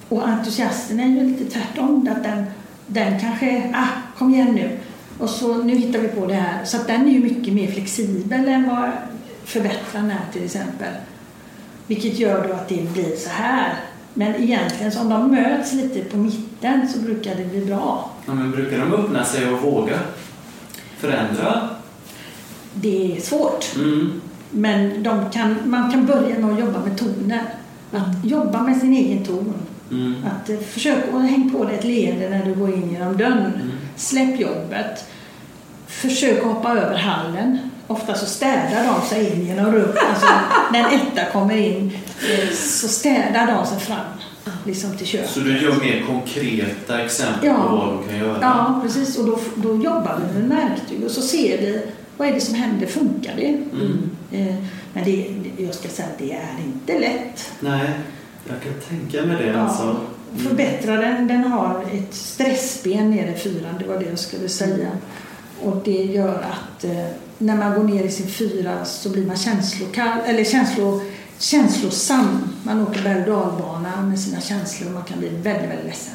Och 0.08 0.28
entusiasten 0.28 1.00
är 1.00 1.06
ju 1.06 1.24
lite 1.24 1.44
tvärtom. 1.44 2.08
Att 2.16 2.22
den, 2.22 2.44
den 2.86 3.20
kanske, 3.20 3.70
ah, 3.74 4.18
kom 4.18 4.34
igen 4.34 4.54
nu. 4.54 4.78
Och 5.18 5.30
så 5.30 5.62
nu 5.62 5.74
hittar 5.74 5.98
vi 5.98 6.08
på 6.08 6.26
det 6.26 6.34
här. 6.34 6.64
Så 6.64 6.78
den 6.86 7.08
är 7.08 7.12
ju 7.12 7.20
mycket 7.20 7.54
mer 7.54 7.66
flexibel 7.72 8.48
än 8.48 8.68
vad 8.68 8.90
förbättraren 9.44 10.10
är 10.10 10.32
till 10.32 10.44
exempel. 10.44 10.92
Vilket 11.86 12.18
gör 12.18 12.48
då 12.48 12.54
att 12.54 12.68
det 12.68 12.92
blir 12.92 13.16
så 13.16 13.30
här. 13.30 13.74
Men 14.14 14.34
egentligen 14.34 14.92
så 14.92 15.00
om 15.00 15.08
de 15.08 15.30
möts 15.30 15.72
lite 15.72 16.00
på 16.00 16.16
mitten 16.16 16.88
så 16.88 16.98
brukar 16.98 17.34
det 17.34 17.44
bli 17.44 17.64
bra. 17.64 18.10
Ja, 18.26 18.34
men 18.34 18.50
brukar 18.50 18.78
de 18.78 18.92
öppna 18.92 19.24
sig 19.24 19.48
och 19.48 19.62
våga 19.62 19.98
förändra? 20.98 21.68
Det 22.74 23.16
är 23.16 23.20
svårt. 23.20 23.76
Mm. 23.76 24.20
Men 24.50 25.02
de 25.02 25.30
kan, 25.30 25.56
man 25.64 25.92
kan 25.92 26.06
börja 26.06 26.38
med 26.38 26.52
att 26.52 26.60
jobba 26.60 26.80
med 26.84 26.98
tonen. 26.98 27.44
Att 27.92 28.24
jobba 28.24 28.62
med 28.62 28.76
sin 28.76 28.92
egen 28.92 29.24
ton. 29.24 29.54
Mm. 29.90 30.14
Att 30.26 30.50
eh, 30.50 30.58
försök 30.58 31.04
att 31.14 31.30
hänga 31.30 31.50
på 31.52 31.64
dig 31.64 31.74
ett 31.78 31.84
leende 31.84 32.28
när 32.28 32.44
du 32.44 32.54
går 32.54 32.74
in 32.74 32.90
genom 32.92 33.16
dörren. 33.16 33.52
Mm. 33.54 33.70
Släpp 33.96 34.40
jobbet. 34.40 35.04
Försök 35.86 36.42
hoppa 36.44 36.70
över 36.78 36.96
hallen. 36.96 37.58
Ofta 37.86 38.14
så 38.14 38.26
städar 38.26 38.84
de 39.00 39.08
sig 39.08 39.32
in 39.32 39.46
genom 39.46 39.72
rummet. 39.72 39.96
Alltså, 40.10 40.26
när 40.72 40.78
en 40.78 41.00
etta 41.00 41.24
kommer 41.32 41.56
in 41.56 41.92
eh, 42.30 42.48
så 42.54 42.88
städar 42.88 43.46
de 43.46 43.66
sig 43.66 43.80
fram 43.80 44.04
liksom 44.66 44.96
till 44.96 45.06
köket. 45.06 45.30
Så 45.30 45.40
du 45.40 45.62
gör 45.62 45.76
mer 45.80 46.04
konkreta 46.06 47.00
exempel 47.04 47.46
Ja. 47.48 47.54
på 47.54 47.76
vad 47.76 47.88
de 47.88 48.08
kan 48.08 48.18
göra? 48.18 48.38
Ja, 48.40 48.80
precis. 48.82 49.18
Och 49.18 49.26
då, 49.26 49.38
då 49.56 49.68
jobbar 49.68 50.20
vi 50.34 50.40
med 50.42 50.48
verktyg 50.58 51.04
och 51.04 51.10
så 51.10 51.22
ser 51.22 51.58
vi 51.58 51.82
vad 52.16 52.28
är 52.28 52.32
det 52.32 52.40
som 52.40 52.54
händer, 52.54 52.86
funkar 52.86 53.32
det? 53.36 53.48
Mm. 53.48 54.10
Eh, 54.32 54.54
Men 54.92 55.04
det, 55.04 55.26
jag 55.58 55.74
ska 55.74 55.88
säga 55.88 56.08
att 56.08 56.18
det 56.18 56.32
är 56.32 56.56
inte 56.64 56.98
lätt. 56.98 57.52
Nej, 57.60 57.90
jag 58.48 58.62
kan 58.62 58.80
tänka 58.88 59.26
mig 59.26 59.36
det 59.36 59.52
Ja. 59.52 59.58
alltså. 59.58 59.82
Mm. 59.82 60.48
Förbättraren 60.48 61.26
den 61.28 61.44
har 61.44 61.84
ett 61.92 62.14
stressben 62.14 63.10
nere 63.10 63.34
i 63.34 63.38
fyran, 63.38 63.74
det 63.78 63.84
var 63.86 63.98
det 63.98 64.04
jag 64.04 64.18
skulle 64.18 64.48
säga. 64.48 64.88
Och 65.62 65.76
det 65.84 66.04
gör 66.04 66.34
att 66.34 66.84
eh, 66.84 67.06
när 67.38 67.56
man 67.56 67.74
går 67.74 67.84
ner 67.84 68.04
i 68.04 68.10
sin 68.10 68.26
fyra 68.28 68.84
så 68.84 69.08
blir 69.10 69.26
man 69.26 69.36
känslokall, 69.36 70.18
eller 70.26 70.44
känslo, 70.44 71.00
känslosam. 71.38 72.48
Man 72.62 72.82
åker 72.82 73.02
berg 73.02 73.20
och 73.20 73.26
dalbana 73.26 74.02
med 74.02 74.20
sina 74.20 74.40
känslor 74.40 74.88
och 74.88 74.94
man 74.94 75.04
kan 75.04 75.18
bli 75.18 75.28
väldigt, 75.28 75.70
väldigt 75.70 75.86
ledsen. 75.86 76.14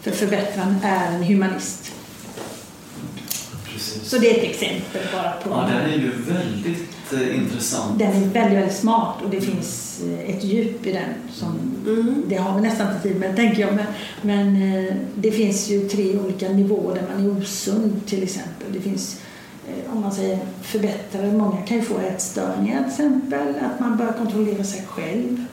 För 0.00 0.10
förbättraren 0.10 0.76
är 0.82 1.12
en 1.12 1.22
humanist. 1.22 1.92
Precis. 3.74 4.08
Så 4.10 4.18
det 4.18 4.30
är 4.30 4.38
ett 4.38 4.50
exempel 4.50 5.00
bara 5.12 5.30
på 5.30 5.50
Ja, 5.50 5.68
den 5.72 5.90
är 5.92 5.96
ju 5.96 6.10
väldigt 6.10 7.12
eh, 7.12 7.36
intressant. 7.38 7.98
Den 7.98 8.08
är 8.08 8.20
väldigt, 8.28 8.58
väldigt 8.58 8.76
smart 8.76 9.16
och 9.24 9.30
det 9.30 9.40
finns 9.40 10.00
eh, 10.04 10.30
ett 10.36 10.44
djup 10.44 10.86
i 10.86 10.92
den 10.92 11.14
som 11.32 11.58
Mm. 11.86 12.22
det 12.28 12.36
har 12.36 12.54
vi 12.56 12.62
nästan 12.68 12.88
inte 12.94 13.08
tid 13.08 13.16
med 13.16 13.36
tänker 13.36 13.60
jag 13.62 13.74
men, 13.74 13.86
men 14.22 14.74
eh, 14.86 14.94
det 15.14 15.30
finns 15.30 15.68
ju 15.70 15.88
tre 15.88 16.18
olika 16.18 16.48
nivåer 16.48 16.94
där 16.94 17.02
man 17.14 17.24
är 17.26 17.40
osund 17.42 18.00
till 18.06 18.22
exempel. 18.22 18.72
Det 18.72 18.80
finns 18.80 19.20
om 19.92 20.00
man 20.00 20.12
säger 20.12 20.38
förbättrare, 20.62 21.32
många 21.32 21.62
kan 21.62 21.76
ju 21.76 21.82
få 21.82 21.98
ätstörningar 21.98 22.78
till 22.82 22.90
exempel, 22.90 23.54
att 23.60 23.80
man 23.80 23.96
bör 23.96 24.12
kontrollera 24.12 24.64
sig 24.64 24.82
själv. 24.88 25.44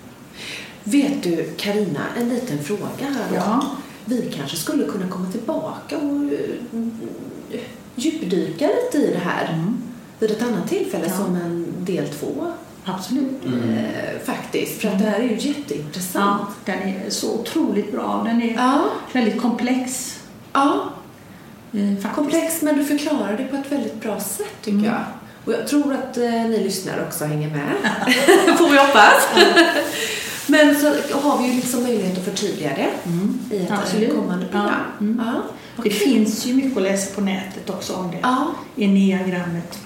Vet 0.83 1.23
du, 1.23 1.53
Karina, 1.57 1.99
en 2.19 2.29
liten 2.29 2.63
fråga 2.63 2.81
här. 2.99 3.29
då. 3.29 3.35
Ja, 3.35 3.75
Vi 4.05 4.31
kanske 4.35 4.57
skulle 4.57 4.83
kunna 4.83 5.07
komma 5.07 5.31
tillbaka 5.31 5.97
och 5.97 6.31
djupdyka 7.95 8.67
lite 8.83 8.97
i 9.07 9.11
det 9.13 9.19
här 9.29 9.53
mm, 9.53 9.81
vid 10.19 10.31
ett 10.31 10.41
annat 10.41 10.69
tillfälle 10.69 11.05
Ja. 11.07 11.13
som 11.17 11.35
en 11.35 11.65
del 11.85 12.07
två. 12.07 12.51
absolut. 12.85 13.45
Mm. 13.45 13.69
Eh, 13.69 14.19
faktiskt, 14.25 14.81
för 14.81 14.87
att 14.87 14.99
det 14.99 15.05
här 15.05 15.19
är 15.19 15.23
ju 15.23 15.37
jätteintressant. 15.49 16.41
Ja, 16.65 16.73
den 16.73 16.81
är 16.89 17.09
så 17.09 17.33
otroligt 17.33 17.91
bra. 17.91 18.23
Den 18.25 18.41
är 18.41 18.53
Ja, 18.53 18.83
väldigt 19.13 19.41
komplex. 19.41 20.19
ja. 20.53 20.89
eh, 21.73 21.79
faktiskt. 21.95 22.15
komplex 22.15 22.61
men 22.61 22.77
du 22.77 22.85
förklarar 22.85 23.37
det 23.37 23.43
på 23.43 23.55
ett 23.55 23.71
väldigt 23.71 24.01
bra 24.01 24.19
sätt 24.19 24.55
tycker 24.61 24.77
Mm. 24.77 24.85
jag. 24.91 25.01
Och 25.45 25.53
jag 25.53 25.67
tror 25.67 25.93
att 25.93 26.17
eh, 26.17 26.23
ni 26.31 26.63
lyssnare 26.63 27.05
också 27.07 27.25
hänger 27.25 27.49
med. 27.49 27.71
Får 28.57 28.69
vi 28.69 28.77
hoppas. 28.77 29.27
men 30.47 30.75
så 30.79 30.87
har 31.21 31.37
vi 31.41 31.47
ju 31.47 31.53
liksom 31.55 31.83
möjlighet 31.83 32.17
att 32.17 32.23
förtydliga 32.25 32.69
det 32.75 32.89
Mm, 33.05 33.39
i 33.51 33.57
ett 33.57 33.71
Absolut. 33.71 34.15
kommande 34.15 34.45
program. 34.45 34.69
Ja, 34.99 35.05
mm. 35.05 35.21
Ja. 35.75 35.83
Det 35.83 35.89
finns 35.89 36.45
ju 36.45 36.53
mycket 36.53 36.77
att 36.77 36.83
läsa 36.83 37.15
på 37.15 37.21
nätet 37.21 37.69
också 37.69 37.95
om 37.95 38.11
det. 38.11 38.17
Ja, 38.21 38.47
Enneagrammet 38.77 39.79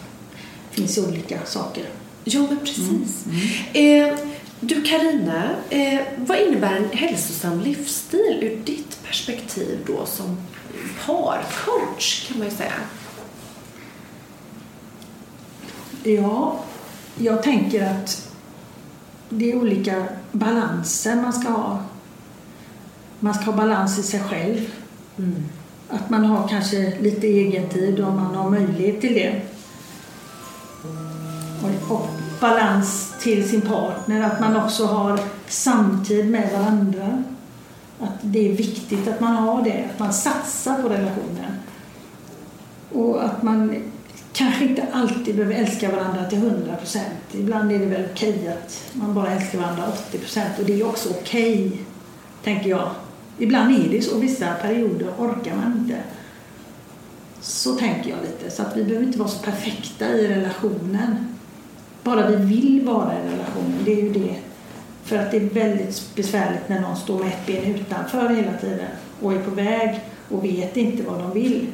finns 0.72 0.98
ju 0.98 1.08
olika 1.08 1.40
saker. 1.46 1.84
ja 2.24 2.40
men 2.40 2.60
precis. 2.60 3.26
Eh, 3.74 4.18
du 4.60 4.82
Karina, 4.84 5.50
eh, 5.70 6.00
vad 6.18 6.38
innebär 6.38 6.76
en 6.76 6.90
hälsosam 6.98 7.60
livsstil 7.60 8.40
ur 8.42 8.66
ditt 8.66 9.04
perspektiv 9.04 9.80
då 9.88 10.06
som 10.06 10.38
parcoach 11.06 12.28
kan 12.28 12.38
man 12.38 12.48
ju 12.48 12.56
säga? 12.56 12.74
Ja, 16.04 16.60
jag 17.18 17.44
tänker 17.44 17.86
att 17.92 18.32
det 19.30 19.52
är 19.52 19.56
olika 19.56 20.06
balanser 20.32 21.16
man 21.16 21.34
ska 21.34 21.50
ha. 21.50 21.84
Man 23.20 23.34
ska 23.34 23.46
ha 23.46 23.54
balans 23.54 24.00
i 24.00 24.04
sig 24.04 24.20
själv. 24.20 24.72
Mm. 25.18 25.44
Att 25.96 26.10
man 26.10 26.26
har 26.26 26.48
kanske 26.48 26.94
lite 27.00 27.28
egen 27.28 27.70
tid 27.70 28.00
om 28.00 28.16
man 28.16 28.36
har 28.36 28.50
möjlighet 28.50 29.02
till 29.02 29.14
det. 29.14 29.42
Och, 31.64 31.96
och 31.96 32.08
balans 32.40 33.14
till 33.22 33.50
sin 33.50 33.62
partner. 33.62 34.22
Att 34.22 34.40
man 34.40 34.56
också 34.56 34.86
har 34.86 35.20
samtid 35.48 36.30
med 36.30 36.50
varandra. 36.54 37.24
Att 38.00 38.18
det 38.22 38.52
är 38.52 38.54
viktigt 38.54 39.08
att 39.08 39.20
man 39.20 39.36
har 39.36 39.64
det. 39.64 39.86
Att 39.94 40.00
man 40.00 40.14
satsar 40.14 40.82
på 40.82 40.90
relationen. 40.90 41.52
Och 42.92 43.26
att 43.26 43.44
man 43.44 43.84
kanske 44.34 44.66
inte 44.66 44.88
alltid 44.94 45.36
behöver 45.36 45.56
älska 45.56 45.92
varandra 45.92 46.26
till 46.26 46.38
100 46.38 46.76
procent. 46.76 47.24
Ibland 47.32 47.72
är 47.72 47.80
det 47.80 47.86
väl 47.86 48.06
okej 48.12 48.48
att 48.48 48.84
man 48.94 49.14
bara 49.14 49.32
älskar 49.32 49.60
varandra 49.60 49.84
80 50.10 50.18
procent. 50.18 50.60
Och 50.60 50.66
det 50.66 50.82
är 50.82 50.88
också 50.88 51.10
okej, 51.10 51.82
tänker 52.44 52.70
jag. 52.70 52.90
Ibland 53.38 53.76
är 53.76 53.90
det 53.90 54.02
så. 54.02 54.18
Vissa 54.18 54.54
perioder 54.54 55.08
orkar 55.18 55.56
man 55.56 55.78
inte. 55.78 55.98
Så 57.42 57.76
tänker 57.76 58.10
jag 58.10 58.20
lite. 58.22 58.56
Så 58.56 58.62
att 58.62 58.78
vi 58.78 58.84
behöver 58.84 59.06
inte 59.06 59.20
vara 59.20 59.30
så 59.30 59.44
perfekta 59.44 60.10
i 60.10 60.28
relationen. 60.28 61.36
Bara 62.04 62.30
vi 62.30 62.36
vill 62.36 62.86
vara 62.86 63.14
i 63.14 63.32
relationen, 63.34 63.80
det 63.86 63.94
är 63.94 64.04
ju 64.04 64.14
det. 64.14 64.36
För 65.04 65.18
att 65.18 65.32
det 65.32 65.38
är 65.38 65.50
väldigt 65.50 66.16
besvärligt 66.16 66.70
när 66.70 66.80
någon 66.80 66.98
står 66.98 67.20
med 67.20 67.28
ett 67.28 67.46
ben 67.46 67.76
utanför 67.76 68.30
hela 68.30 68.54
tiden 68.54 68.88
och 69.22 69.34
är 69.34 69.42
på 69.42 69.52
väg 69.52 70.00
och 70.30 70.44
vet 70.44 70.78
inte 70.78 71.04
vad 71.04 71.20
de 71.20 71.34
vill. 71.34 71.68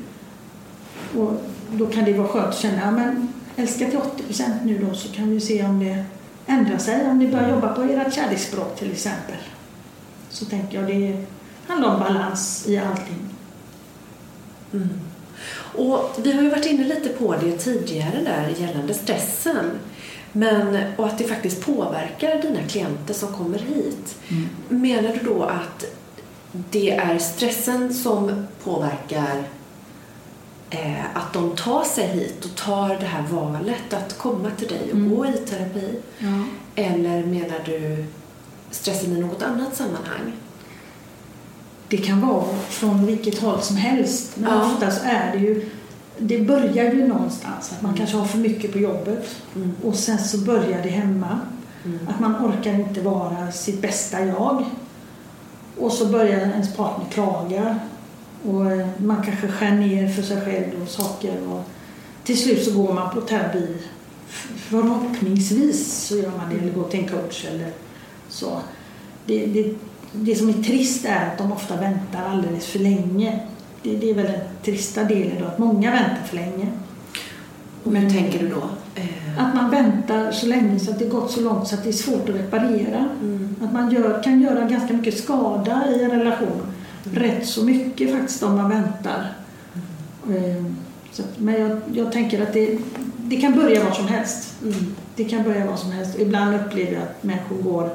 Och 1.18 1.32
då 1.72 1.86
kan 1.86 2.06
det 2.06 2.14
vara 2.14 2.28
skönt 2.28 2.48
att 2.48 2.58
känna, 2.58 2.92
men 2.92 3.34
älska 3.56 3.86
till 3.90 3.98
80 3.98 4.24
procent 4.24 4.56
nu 4.64 4.78
då 4.78 4.94
så 4.94 5.14
kan 5.14 5.30
vi 5.30 5.40
se 5.40 5.64
om 5.64 5.80
det 5.80 6.04
ändrar 6.48 6.78
sig. 6.78 7.10
Om 7.10 7.20
ni 7.20 7.28
börjar 7.28 7.50
jobba 7.50 7.68
på 7.68 7.82
ert 7.82 8.14
kärleksspråk 8.14 8.80
till 8.80 8.92
exempel. 8.92 9.36
Så 10.30 10.46
tänker 10.46 10.80
jag 10.80 10.88
det 10.88 11.26
handlar 11.72 11.94
om 11.94 12.00
balans 12.00 12.64
i 12.68 12.78
allting. 12.78 13.30
Mm. 14.74 14.90
Och 15.76 16.10
vi 16.24 16.32
har 16.32 16.42
ju 16.44 16.50
varit 16.50 16.66
inne 16.66 16.84
lite 16.84 17.10
på 17.10 17.36
det 17.36 17.58
tidigare 17.58 18.22
där 18.24 18.54
gällande 18.66 18.94
stressen. 18.94 19.66
Men, 20.32 20.78
och 20.98 21.06
att 21.08 21.18
det 21.18 21.24
faktiskt 21.24 21.66
påverkar 21.66 22.42
dina 22.42 22.62
klienter 22.68 23.14
som 23.14 23.34
kommer 23.34 23.60
hit. 23.60 24.16
Menar 24.70 25.14
du 25.14 25.20
då 25.34 25.44
att 25.44 25.86
det 26.52 26.92
är 26.92 27.20
stressen 27.20 27.94
som 27.94 28.48
påverkar 28.64 29.44
eh, 30.70 31.06
att 31.14 31.34
de 31.34 31.56
tar 31.56 31.84
sig 31.84 32.08
hit 32.08 32.46
och 32.46 32.56
tar 32.56 32.90
det 33.00 33.06
här 33.06 33.22
valet 33.22 33.94
att 33.94 34.18
komma 34.18 34.52
till 34.58 34.68
dig 34.68 34.82
och 34.92 34.98
Mm. 34.98 35.16
gå 35.16 35.26
i 35.26 35.32
terapi? 35.34 36.00
Ja. 36.20 36.44
Eller 36.76 37.26
menar 37.26 37.60
du 37.66 38.06
stressen 38.72 39.18
i 39.18 39.20
något 39.20 39.42
annat 39.44 39.76
sammanhang? 39.76 40.34
Det 41.92 41.98
kan 41.98 42.22
vara 42.22 42.46
från 42.70 43.06
vilket 43.06 43.40
håll 43.40 43.62
som 43.62 43.76
helst. 43.76 44.32
Men 44.36 44.54
Ja. 44.54 44.66
oftast 44.66 45.02
är 45.06 45.32
det 45.32 45.38
ju, 45.40 45.70
det 46.18 46.40
börjar 46.40 46.94
ju 46.94 47.08
någonstans. 47.08 47.72
Att 47.72 47.82
man 47.82 47.94
kanske 47.94 48.18
har 48.18 48.26
för 48.26 48.38
mycket 48.38 48.72
på 48.74 48.80
jobbet 48.80 49.36
Mm. 49.56 49.72
och 49.84 49.96
sen 49.96 50.18
så 50.20 50.38
börjar 50.38 50.84
det 50.84 50.90
hemma. 50.90 51.40
Mm. 51.86 52.00
Att 52.08 52.20
man 52.20 52.36
orkar 52.36 52.74
inte 52.74 53.02
vara 53.02 53.52
sitt 53.52 53.82
bästa 53.82 54.26
jag. 54.26 54.66
Och 55.80 55.92
så 55.92 56.06
börjar 56.06 56.40
ens 56.40 56.76
partner 56.76 57.06
klaga. 57.14 57.80
Och 58.50 58.72
eh, 58.72 58.88
man 58.98 59.24
kanske 59.26 59.48
skär 59.48 59.72
ner 59.72 60.10
för 60.14 60.22
sig 60.22 60.42
själv 60.46 60.82
och 60.84 60.88
saker. 60.90 61.48
Och 61.48 61.62
till 62.24 62.38
slut 62.44 62.64
så 62.66 62.72
går 62.74 62.94
man 62.94 63.14
på 63.14 63.22
terapi. 63.22 63.78
Förhoppningsvis 64.72 65.94
så 66.08 66.18
gör 66.18 66.32
man 66.38 66.50
det, 66.50 66.56
eller 66.62 66.72
går 66.74 66.90
till 66.90 67.00
en 67.00 67.08
coach 67.10 67.46
eller 67.46 67.72
så. 68.30 68.60
Det, 69.26 69.46
det, 69.46 69.76
det 70.14 70.36
som 70.36 70.50
är 70.50 70.54
trist 70.54 71.06
är 71.06 71.28
att 71.28 71.38
de 71.38 71.52
ofta 71.52 71.76
väntar 71.76 72.24
alldeles 72.30 72.66
för 72.66 72.80
länge. 72.80 73.40
Det, 73.84 73.96
det 73.96 74.10
är 74.10 74.14
väl 74.14 74.26
den 74.26 74.40
trista 74.64 75.04
delen 75.04 75.36
då, 75.40 75.46
att 75.46 75.60
många 75.60 75.92
väntar 75.92 76.24
för 76.26 76.36
länge. 76.36 76.68
Och 77.84 77.96
hur 77.96 78.10
tänker 78.10 78.40
du 78.40 78.48
då? 78.50 78.64
Eh, 78.96 79.44
Att 79.48 79.56
man 79.56 79.70
väntar 79.72 80.32
så 80.32 80.46
länge 80.48 80.80
så 80.80 80.92
att 80.92 81.00
det 81.00 81.06
gått 81.06 81.32
så 81.32 81.42
långt 81.42 81.68
så 81.68 81.76
att 81.76 81.84
det 81.84 81.90
är 81.90 81.94
svårt 81.94 82.30
att 82.30 82.36
reparera. 82.36 83.10
mm. 83.22 83.56
Att 83.64 83.74
man 83.74 83.92
gör, 83.92 84.24
kan 84.24 84.42
göra 84.42 84.68
ganska 84.70 84.94
mycket 84.94 85.18
skada 85.18 85.84
i 85.96 86.04
en 86.04 86.12
relation. 86.12 86.62
Rätt 87.04 87.48
så 87.48 87.64
mycket 87.66 88.12
faktiskt 88.12 88.44
om 88.44 88.56
man 88.58 88.70
väntar. 88.70 89.34
Eh, 90.30 90.66
Så, 91.12 91.24
men 91.38 91.62
jag, 91.62 91.82
jag 91.94 92.12
tänker 92.12 92.42
att 92.44 92.54
det, 92.54 92.78
det 93.18 93.36
kan 93.42 93.54
börja 93.56 93.84
var 93.84 93.92
som 93.92 94.08
helst. 94.08 94.54
Mm. 94.64 94.96
Det 95.16 95.24
kan 95.24 95.44
börja 95.44 95.66
var 95.66 95.76
som 95.76 95.92
helst. 95.92 96.20
Ibland 96.20 96.56
upplever 96.56 96.94
jag 96.94 97.02
att 97.04 97.24
människor 97.24 97.56
går... 97.58 97.90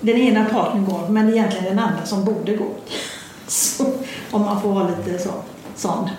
Den 0.00 0.16
ena 0.16 0.44
partnern 0.44 0.84
går, 0.84 1.08
men 1.08 1.28
egentligen 1.28 1.64
den 1.64 1.78
andra 1.78 2.06
som 2.06 2.24
borde 2.24 2.56
gå. 2.56 2.68
Så, 3.46 3.86
om 4.30 4.42
man 4.42 4.62
får 4.62 4.72
vara 4.72 4.88
lite 4.88 5.18
så, 5.18 5.30
sån. 5.76 6.10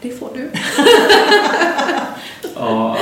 Det 0.00 0.10
får 0.10 0.28
du. 0.34 0.50
Ja, 2.58 2.96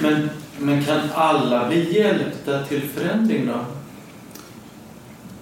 men 0.00 0.30
Men 0.58 0.84
kan 0.84 1.00
alla 1.14 1.68
bli 1.68 1.98
hjälpta 1.98 2.64
till 2.64 2.82
förändring 2.94 3.46
då? 3.46 3.64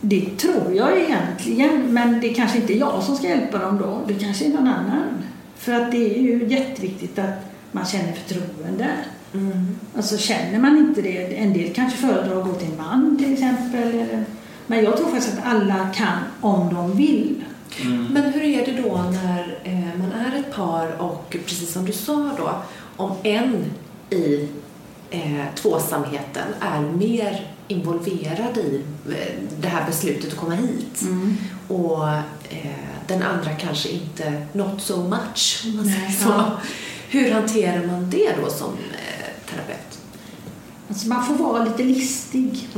Det 0.01 0.39
tror 0.39 0.73
jag 0.75 1.01
egentligen, 1.01 1.95
men 1.95 2.21
det 2.21 2.29
kanske 2.29 2.59
inte 2.59 2.73
är 2.73 2.77
jag 2.77 3.03
som 3.03 3.17
ska 3.17 3.29
hjälpa 3.29 3.59
dem 3.59 3.79
då. 3.79 4.01
Det 4.07 4.15
kanske 4.15 4.45
är 4.45 4.49
någon 4.49 4.69
annan. 4.69 5.23
För 5.57 5.73
att 5.73 5.91
det 5.91 6.19
är 6.19 6.23
ju 6.23 6.47
jätteviktigt 6.49 7.19
att 7.19 7.45
man 7.73 7.87
känner 7.87 8.13
förtroende. 8.13 8.89
Mm. 9.35 9.79
Alltså 9.97 10.19
känner 10.19 10.59
man 10.59 10.79
inte 10.79 11.03
det, 11.03 11.37
en 11.37 11.53
del 11.53 11.75
kanske 11.75 11.99
föredrar 11.99 12.41
att 12.41 12.47
gå 12.47 12.55
till 12.55 12.69
en 12.71 12.77
man 12.77 13.17
till 13.19 13.33
exempel. 13.33 14.07
Men 14.67 14.85
jag 14.85 14.97
tror 14.97 15.11
faktiskt 15.11 15.39
att 15.39 15.47
alla 15.47 15.89
kan 15.95 16.19
om 16.41 16.75
de 16.75 16.97
vill. 16.97 17.45
Mm. 17.83 18.05
Men 18.05 18.33
hur 18.33 18.43
är 18.43 18.67
det 18.67 18.83
då 18.83 18.97
när 18.97 19.59
eh, 19.65 19.99
man 19.99 20.13
är 20.13 20.41
ett 20.41 20.55
par 20.55 21.03
och 21.03 21.37
precis 21.47 21.73
som 21.73 21.85
du 21.85 21.93
sa 21.93 22.31
då, 22.39 22.63
om 22.97 23.17
en 23.23 23.65
i 24.11 24.49
eh, 25.11 25.55
tvåsamheten 25.55 26.47
är 26.61 26.81
mer 26.81 27.47
involverad 27.69 28.59
i 28.59 28.83
eh, 29.09 29.43
det 29.61 29.69
här 29.69 29.87
beslutet 29.87 30.33
att 30.33 30.39
komma 30.39 30.55
hit 30.55 31.03
och 31.69 32.09
eh, 32.49 32.71
den 33.07 33.23
andra 33.23 33.51
kanske 33.51 33.89
inte 33.89 34.47
not 34.53 34.81
so 34.81 35.09
much 35.09 35.63
om 35.67 35.77
man 35.77 35.85
säger 35.85 36.11
så. 36.11 36.29
ja. 36.29 36.61
Hur 37.09 37.31
hanterar 37.33 37.87
man 37.87 38.11
det 38.11 38.33
då 38.43 38.51
som 38.51 38.69
terapeut? 39.51 39.99
Alltså 40.89 41.09
man 41.09 41.25
får 41.27 41.35
vara 41.35 41.65
lite 41.65 41.83
listig. 41.83 42.69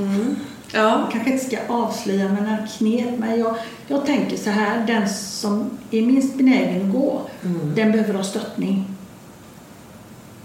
Ja. 0.75 0.99
Man 0.99 1.11
kanske 1.13 1.31
inte 1.33 1.45
ska 1.45 1.59
avslöja 1.69 2.29
mina 2.29 2.59
knep, 2.79 3.19
men 3.19 3.39
jag, 3.39 3.55
jag 3.89 4.07
tänker 4.07 4.37
så 4.37 4.51
här, 4.51 4.87
den 4.87 5.09
som 5.09 5.71
är 5.91 6.03
minst 6.03 6.35
benägen 6.35 6.87
att 6.87 6.93
gå, 6.93 7.21
Mm. 7.45 7.75
den 7.75 7.93
behöver 7.93 8.15
ha 8.15 8.25
stöttning. 8.25 8.85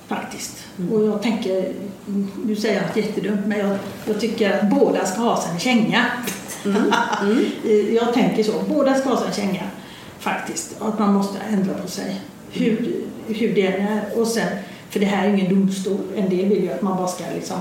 Faktiskt. 0.07 0.57
Mm. 0.79 0.93
Och 0.93 1.03
jag 1.03 1.21
tänker, 1.21 1.73
nu 2.45 2.55
säger 2.55 2.75
jag 2.75 2.87
något 2.87 2.95
jättedumt, 2.97 3.45
men 3.45 3.59
jag, 3.59 3.77
jag 4.05 4.19
tycker 4.19 4.51
att 4.59 4.69
båda 4.69 5.05
ska 5.05 5.21
ha 5.21 5.41
sig 5.41 5.51
en 5.53 5.59
känga. 5.59 6.05
Mm. 6.65 6.83
jag 7.95 8.13
tänker 8.13 8.43
så, 8.43 8.51
båda 8.69 8.95
ska 8.95 9.09
ha 9.09 9.17
sig 9.17 9.27
en 9.27 9.33
känga. 9.33 9.63
Faktiskt. 10.19 10.81
Att 10.81 10.99
man 10.99 11.13
måste 11.13 11.39
ändra 11.39 11.73
på 11.73 11.87
sig. 11.87 12.21
Hur, 12.51 13.01
hur 13.27 13.55
det 13.55 13.67
är. 13.67 14.01
Och 14.19 14.27
sen, 14.27 14.47
för 14.89 14.99
det 14.99 15.05
här 15.05 15.27
är 15.27 15.33
ingen 15.33 15.55
domstol. 15.55 15.97
En 16.15 16.29
del 16.29 16.45
vill 16.49 16.63
ju 16.63 16.71
att 16.71 16.81
man 16.81 16.97
bara 16.97 17.07
ska 17.07 17.23
liksom 17.35 17.57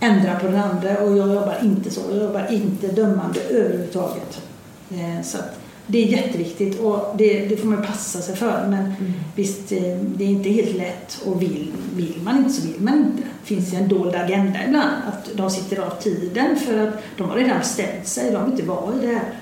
ändra 0.00 0.38
på 0.38 0.46
den 0.46 0.56
andra 0.62 0.98
och 0.98 1.16
jag 1.16 1.28
jobbar 1.34 1.56
inte 1.62 1.90
så. 1.90 2.00
Jag 2.10 2.22
jobbar 2.22 2.52
inte 2.52 2.86
dömande 2.86 3.40
överhuvudtaget. 3.40 4.42
Eh, 4.90 5.22
Så 5.24 5.38
det 5.86 5.98
är 5.98 6.06
jätteviktigt 6.06 6.80
och 6.80 7.14
det, 7.18 7.46
det 7.46 7.56
får 7.56 7.68
man 7.68 7.82
passa 7.86 8.20
sig 8.20 8.36
för. 8.36 8.66
Men 8.68 8.92
visst, 9.36 9.72
eh, 9.72 9.96
det 10.16 10.24
är 10.24 10.28
inte 10.28 10.48
helt 10.50 10.76
lätt 10.76 11.22
och 11.26 11.42
vill, 11.42 11.72
vill 11.96 12.20
man 12.24 12.36
inte 12.38 12.50
så 12.50 12.66
vill 12.66 12.80
man 12.80 12.94
inte. 12.98 13.22
Det 13.22 13.46
finns 13.54 13.72
en 13.74 13.88
dold 13.88 14.14
agenda 14.14 14.58
ibland. 14.66 14.90
Att 15.08 15.30
de 15.34 15.50
sitter 15.50 15.78
av 15.82 15.90
tiden 15.90 16.56
för 16.56 16.88
att 16.88 16.94
de 17.16 17.28
har 17.28 17.36
redan 17.36 17.62
ställt 17.64 18.06
sig. 18.06 18.30
De 18.32 18.44
vill 18.44 18.52
inte 18.52 18.64
vara 18.64 18.94
i 18.94 19.06
det 19.06 19.12
här. 19.12 19.32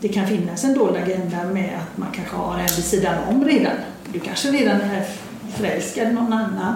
Det 0.00 0.08
kan 0.08 0.26
finnas 0.26 0.64
en 0.64 0.74
dold 0.74 0.96
agenda 0.96 1.44
med 1.52 1.70
att 1.82 1.98
man 1.98 2.08
kanske 2.14 2.36
har 2.36 2.54
en 2.58 2.66
vid 2.76 2.84
sidan 2.84 3.14
om 3.28 3.44
redan. 3.44 3.72
Du 4.12 4.18
kanske 4.20 4.50
redan 4.50 4.80
är 4.80 5.06
förälskad 5.50 6.08
i 6.08 6.12
någon 6.12 6.32
annan. 6.32 6.74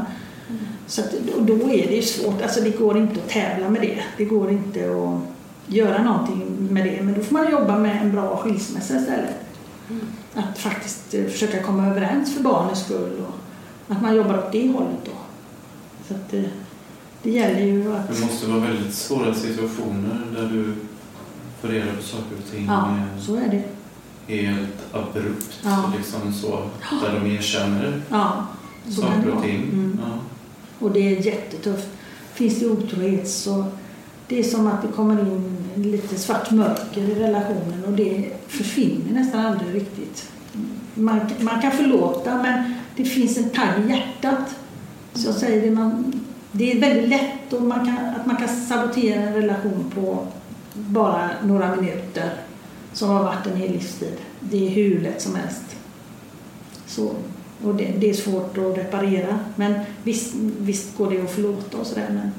Så 0.87 1.01
att, 1.01 1.15
och 1.37 1.43
då 1.43 1.55
är 1.55 1.87
det 1.89 1.95
ju 1.97 2.03
svårt. 2.03 2.43
Alltså 2.43 2.61
det 2.61 2.71
går 2.71 2.99
inte 2.99 3.21
att 3.21 3.29
tävla 3.29 3.69
med 3.71 3.83
det. 3.83 4.03
Det 4.17 4.25
går 4.25 4.51
inte 4.51 4.81
att 4.91 5.21
göra 5.75 6.03
någonting 6.03 6.69
med 6.71 6.85
det. 6.87 7.03
Men 7.03 7.15
då 7.15 7.21
får 7.21 7.33
man 7.35 7.51
jobba 7.51 7.79
med 7.79 8.03
en 8.03 8.13
bra 8.13 8.37
skilsmässa 8.37 8.97
istället. 8.97 9.35
Att 10.35 10.59
faktiskt 10.59 11.15
eh, 11.15 11.25
försöka 11.25 11.63
komma 11.63 11.87
överens 11.87 12.35
för 12.35 12.43
barnens 12.43 12.85
skull. 12.85 13.25
Och 13.29 13.95
att 13.95 14.03
man 14.03 14.17
jobbar 14.17 14.39
åt 14.39 14.53
det 14.53 14.69
hållet 14.73 15.05
då. 15.05 15.11
Så 16.09 16.15
att 16.15 16.31
det, 16.31 16.45
det 17.23 17.31
gäller 17.31 17.61
ju 17.61 17.97
att... 17.97 18.09
Det 18.15 18.21
måste 18.21 18.47
vara 18.47 18.61
väldigt 18.61 18.95
svåra 18.95 19.35
situationer 19.35 20.21
där 20.35 20.49
du 20.49 20.75
får 21.61 21.69
reda 21.69 21.93
på 21.97 22.03
saker 22.03 22.37
och 22.45 22.51
ting 22.53 22.67
Ja, 22.67 22.89
eh, 22.89 23.23
så 23.23 23.35
är 23.37 23.49
det. 23.49 23.63
helt 24.35 24.95
abrupt. 24.95 25.59
Ja. 25.65 25.93
Liksom 25.99 26.33
så, 26.33 26.63
där 27.03 27.21
de 27.21 27.31
erkänner 27.31 28.03
Ja, 28.11 28.47
saker 28.89 29.31
och 29.37 29.43
ting. 29.43 29.63
Mm. 29.63 30.01
Ja. 30.03 30.19
Och 30.79 30.93
det 30.93 31.17
är 31.17 31.27
jättetufft. 31.27 31.89
Finns 32.35 32.61
det 32.61 32.67
otrohet 32.67 33.29
så 33.29 33.65
det 34.29 34.39
är 34.39 34.43
som 34.43 34.67
att 34.67 34.83
det 34.83 34.89
kommer 34.89 35.21
in 35.21 35.69
lite 35.75 36.19
svart 36.19 36.51
mörker 36.51 37.01
i 37.01 37.15
relationen 37.15 37.85
och 37.85 37.93
det 37.93 38.33
försvinner 38.49 39.13
nästan 39.13 39.47
aldrig 39.47 39.75
riktigt. 39.75 40.33
Man, 40.95 41.21
man 41.41 41.63
kan 41.63 41.73
förlåta 41.73 42.43
men 42.43 42.75
det 42.97 43.05
finns 43.05 43.39
en 43.39 43.51
tagg 43.51 43.85
i 43.85 43.89
hjärtat. 43.89 44.57
Så 45.15 45.29
jag 45.29 45.35
säger 45.35 45.63
det, 45.63 45.71
man, 45.71 46.21
det 46.53 46.73
är 46.73 46.81
väldigt 46.81 47.09
lätt 47.09 47.53
och 47.53 47.63
man 47.63 47.87
kan, 47.87 47.97
att 48.21 48.27
man 48.27 48.37
kan 48.37 48.49
sabotera 48.49 49.23
en 49.23 49.35
relation 49.35 49.93
på 49.95 50.27
bara 50.75 51.31
några 51.45 51.77
minuter 51.77 52.31
som 52.93 53.09
har 53.09 53.23
varit 53.23 53.47
en 53.47 53.57
hel 53.57 53.73
livstid. 53.73 54.17
Det 54.41 54.67
är 54.67 54.71
hur 54.71 55.01
lätt 55.01 55.23
som 55.23 55.35
helst. 55.35 55.77
Så, 56.87 57.15
och 57.65 57.75
det, 57.75 57.93
det 57.99 58.11
är 58.11 58.15
svårt 58.15 58.59
att 58.59 58.79
reparera. 58.79 59.39
Men 59.57 59.75
visst, 60.03 60.35
visst 60.59 60.97
går 60.97 61.11
det 61.11 61.23
att 61.23 61.31
förlåta 61.31 61.79
och 61.79 61.87
sådär. 61.87 62.09
Men, 62.11 62.31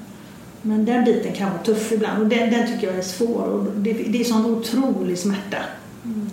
men 0.62 0.86
den 0.86 1.06
biten 1.06 1.34
kan 1.34 1.50
vara 1.50 1.64
tuff 1.64 1.92
ibland 1.92 2.24
och 2.24 2.30
den, 2.30 2.52
den 2.52 2.68
tycker 2.68 2.88
jag 2.88 2.96
är 2.96 3.02
svår. 3.02 3.44
Och 3.44 3.66
det, 3.76 3.94
det 3.94 4.20
är 4.20 4.24
sån 4.24 4.46
otrolig 4.46 5.18
smärta. 5.18 5.58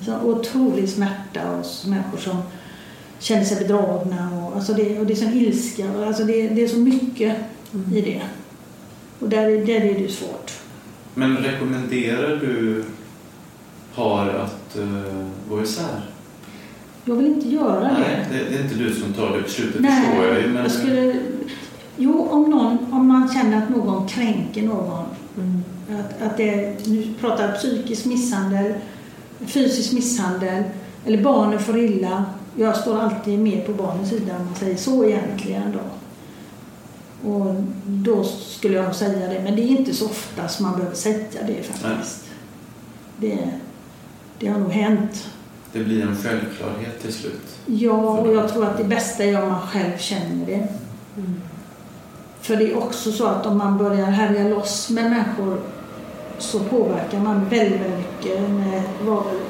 Så 0.04 0.20
otrolig 0.20 0.88
smärta 0.88 1.40
hos 1.40 1.86
människor 1.86 2.18
som 2.18 2.42
känner 3.18 3.44
sig 3.44 3.56
bedragna. 3.56 4.44
Och, 4.44 4.56
alltså 4.56 4.72
det, 4.72 4.98
och 4.98 5.06
det 5.06 5.12
är 5.12 5.16
sån 5.16 5.32
ilska. 5.32 5.90
och 5.90 6.06
Alltså 6.06 6.24
det, 6.24 6.48
det 6.48 6.64
är 6.64 6.68
så 6.68 6.78
mycket 6.78 7.36
i 7.94 8.00
det. 8.00 8.22
Och 9.18 9.28
där, 9.28 9.66
där 9.66 9.74
är 9.74 9.94
det 9.94 10.00
ju 10.00 10.08
svårt. 10.08 10.52
Men 11.14 11.36
rekommenderar 11.36 12.36
du 12.36 12.84
par 13.94 14.28
att 14.28 14.76
uh, 14.78 15.26
gå 15.48 15.62
isär? 15.62 16.02
Jag 17.08 17.14
vill 17.14 17.26
inte 17.26 17.48
göra 17.48 17.80
det. 17.80 17.98
Nej, 17.98 18.26
det, 18.32 18.38
det 18.50 18.56
är 18.56 18.62
inte 18.62 18.74
du 18.74 18.94
som 18.94 19.12
tar 19.12 19.36
det 19.36 19.42
beslutet 19.42 19.80
Nej, 19.80 20.06
förstår 20.06 20.24
jag 20.24 20.42
ju. 20.42 20.48
Men, 20.48 20.62
jag 20.62 20.72
skulle... 20.72 21.14
Jo, 21.96 22.28
om, 22.30 22.50
någon, 22.50 22.92
om 22.92 23.08
man 23.08 23.28
känner 23.28 23.62
att 23.62 23.68
någon 23.68 24.08
kränker 24.08 24.62
någon. 24.62 25.04
Mm. 25.36 25.62
Att, 26.00 26.22
att 26.22 26.36
det, 26.36 26.86
nu 26.86 27.14
pratar 27.20 27.48
jag 27.48 27.56
psykisk 27.56 28.04
misshandel, 28.04 28.74
fysisk 29.46 29.92
misshandel 29.92 30.64
eller 31.06 31.22
barnen 31.22 31.58
får 31.58 31.78
illa. 31.78 32.24
Jag 32.56 32.76
står 32.76 32.98
alltid 32.98 33.38
mer 33.38 33.60
på 33.60 33.72
barnens 33.72 34.08
sida 34.08 34.36
om 34.36 34.46
man 34.46 34.54
säger 34.54 34.76
så 34.76 35.04
egentligen 35.04 35.72
då. 35.72 35.80
Och 37.30 37.54
då 37.84 38.24
skulle 38.24 38.76
jag 38.76 38.84
nog 38.84 38.94
säga 38.94 39.28
det, 39.28 39.40
men 39.44 39.56
det 39.56 39.62
är 39.62 39.68
inte 39.68 39.94
så 39.94 40.04
ofta 40.04 40.48
som 40.48 40.66
man 40.66 40.76
behöver 40.76 40.96
säga 40.96 41.26
det 41.46 41.62
faktiskt. 41.62 42.24
Det, 43.16 43.50
det 44.38 44.48
har 44.48 44.58
nog 44.58 44.70
hänt. 44.70 45.28
Det 45.72 45.78
blir 45.78 46.02
en 46.02 46.16
självklarhet 46.16 47.02
till 47.02 47.12
slut. 47.12 47.58
Ja, 47.66 48.18
och 48.18 48.34
jag 48.34 48.52
tror 48.52 48.64
att 48.64 48.78
det 48.78 48.84
bästa 48.84 49.24
är 49.24 49.42
om 49.42 49.48
man 49.48 49.60
själv 49.60 49.98
känner 49.98 50.46
det. 50.46 50.68
Mm. 51.16 51.34
För 52.40 52.56
det 52.56 52.72
är 52.72 52.78
också 52.78 53.12
så 53.12 53.26
att 53.26 53.46
om 53.46 53.58
man 53.58 53.78
börjar 53.78 54.06
härja 54.06 54.48
loss 54.48 54.90
med 54.90 55.10
människor 55.10 55.60
så 56.38 56.60
påverkar 56.60 57.20
man 57.20 57.48
väldigt, 57.48 57.80
väldigt 57.80 57.98
mycket 57.98 58.50
med 58.50 58.82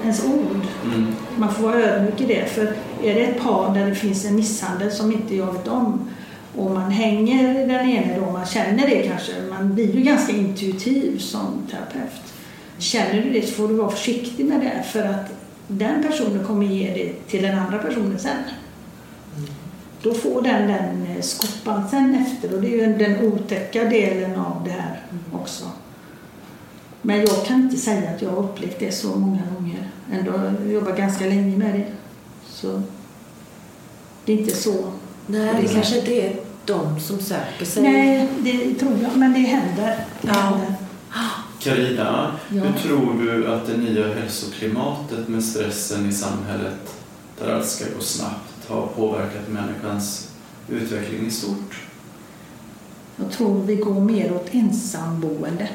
ens 0.02 0.24
ord. 0.24 0.60
Mm. 0.84 1.06
Man 1.36 1.54
får 1.54 1.62
vara 1.62 1.74
ödmjuk 1.74 2.20
i 2.20 2.26
det. 2.26 2.46
För 2.46 2.64
är 3.02 3.14
det 3.14 3.24
ett 3.24 3.42
par 3.42 3.74
där 3.74 3.86
det 3.86 3.94
finns 3.94 4.24
en 4.24 4.36
misshandel 4.36 4.92
som 4.92 5.12
inte 5.12 5.36
jag 5.36 5.52
vet 5.52 5.68
om 5.68 6.10
och 6.56 6.70
man 6.70 6.90
hänger 6.90 7.54
den 7.66 7.70
ene 7.70 8.20
då, 8.20 8.32
man 8.32 8.46
känner 8.46 8.88
det 8.88 9.02
kanske, 9.02 9.32
man 9.50 9.74
blir 9.74 9.94
ju 9.94 10.00
ganska 10.00 10.32
intuitiv 10.32 11.18
som 11.18 11.66
terapeut. 11.70 12.22
Känner 12.78 13.22
du 13.22 13.30
det 13.30 13.46
så 13.46 13.52
får 13.52 13.68
du 13.68 13.74
vara 13.74 13.90
försiktig 13.90 14.46
med 14.46 14.60
det 14.60 14.82
för 14.92 15.02
att 15.02 15.37
den 15.68 16.02
personen 16.02 16.44
kommer 16.46 16.66
ge 16.66 16.94
det 16.94 17.28
till 17.30 17.42
den 17.42 17.58
andra 17.58 17.78
personen 17.78 18.18
sen. 18.18 18.36
Då 20.02 20.14
får 20.14 20.42
den 20.42 20.68
den 20.68 21.06
eh, 21.16 21.22
skopan 21.22 21.88
sen 21.88 22.14
efter 22.26 22.54
och 22.56 22.62
det 22.62 22.68
är 22.80 22.86
ju 22.88 22.96
den 22.98 23.32
otäcka 23.32 23.84
delen 23.84 24.40
av 24.40 24.62
det 24.64 24.70
här 24.70 25.00
också. 25.32 25.64
Men 27.02 27.20
jag 27.20 27.44
kan 27.46 27.62
inte 27.62 27.76
säga 27.76 28.10
att 28.10 28.22
jag 28.22 28.30
har 28.30 28.38
upplevt 28.42 28.78
det 28.78 28.92
så 28.92 29.16
många 29.18 29.42
gånger. 29.58 29.88
Ändå 30.12 30.32
jag 30.62 30.72
jobbat 30.72 30.96
ganska 30.96 31.24
länge 31.24 31.56
med 31.56 31.74
det. 31.74 31.86
Så 32.48 32.82
det 34.24 34.32
är 34.32 34.36
inte 34.38 34.56
så. 34.56 34.92
Nej, 35.26 35.54
det 35.62 35.68
kanske 35.68 35.98
inte 35.98 36.12
är 36.12 36.36
de 36.64 37.00
som 37.00 37.18
söker 37.18 37.64
sig. 37.64 37.82
Nej, 37.82 38.28
det 38.38 38.74
tror 38.74 38.92
jag. 39.02 39.16
Men 39.16 39.32
det 39.32 39.38
händer. 39.38 39.96
Det 40.22 40.28
Ja. 40.28 40.32
händer. 40.34 40.74
Carina, 41.58 42.32
Ja. 42.48 42.62
hur 42.62 42.72
tror 42.72 43.22
du 43.22 43.52
att 43.52 43.66
det 43.66 43.76
nya 43.76 44.14
hälsoklimatet 44.14 45.28
med 45.28 45.44
stressen 45.44 46.08
i 46.08 46.12
samhället, 46.12 46.94
där 47.38 47.54
allt 47.54 47.66
ska 47.66 47.84
gå 47.96 48.00
snabbt, 48.00 48.68
har 48.68 48.86
påverkat 48.86 49.48
människans 49.48 50.30
utveckling 50.68 51.26
i 51.26 51.30
stort? 51.30 51.82
Jag 53.16 53.30
tror 53.32 53.62
vi 53.62 53.76
går 53.76 54.00
mer 54.00 54.32
åt 54.34 54.48
ensamboende. 54.50 55.68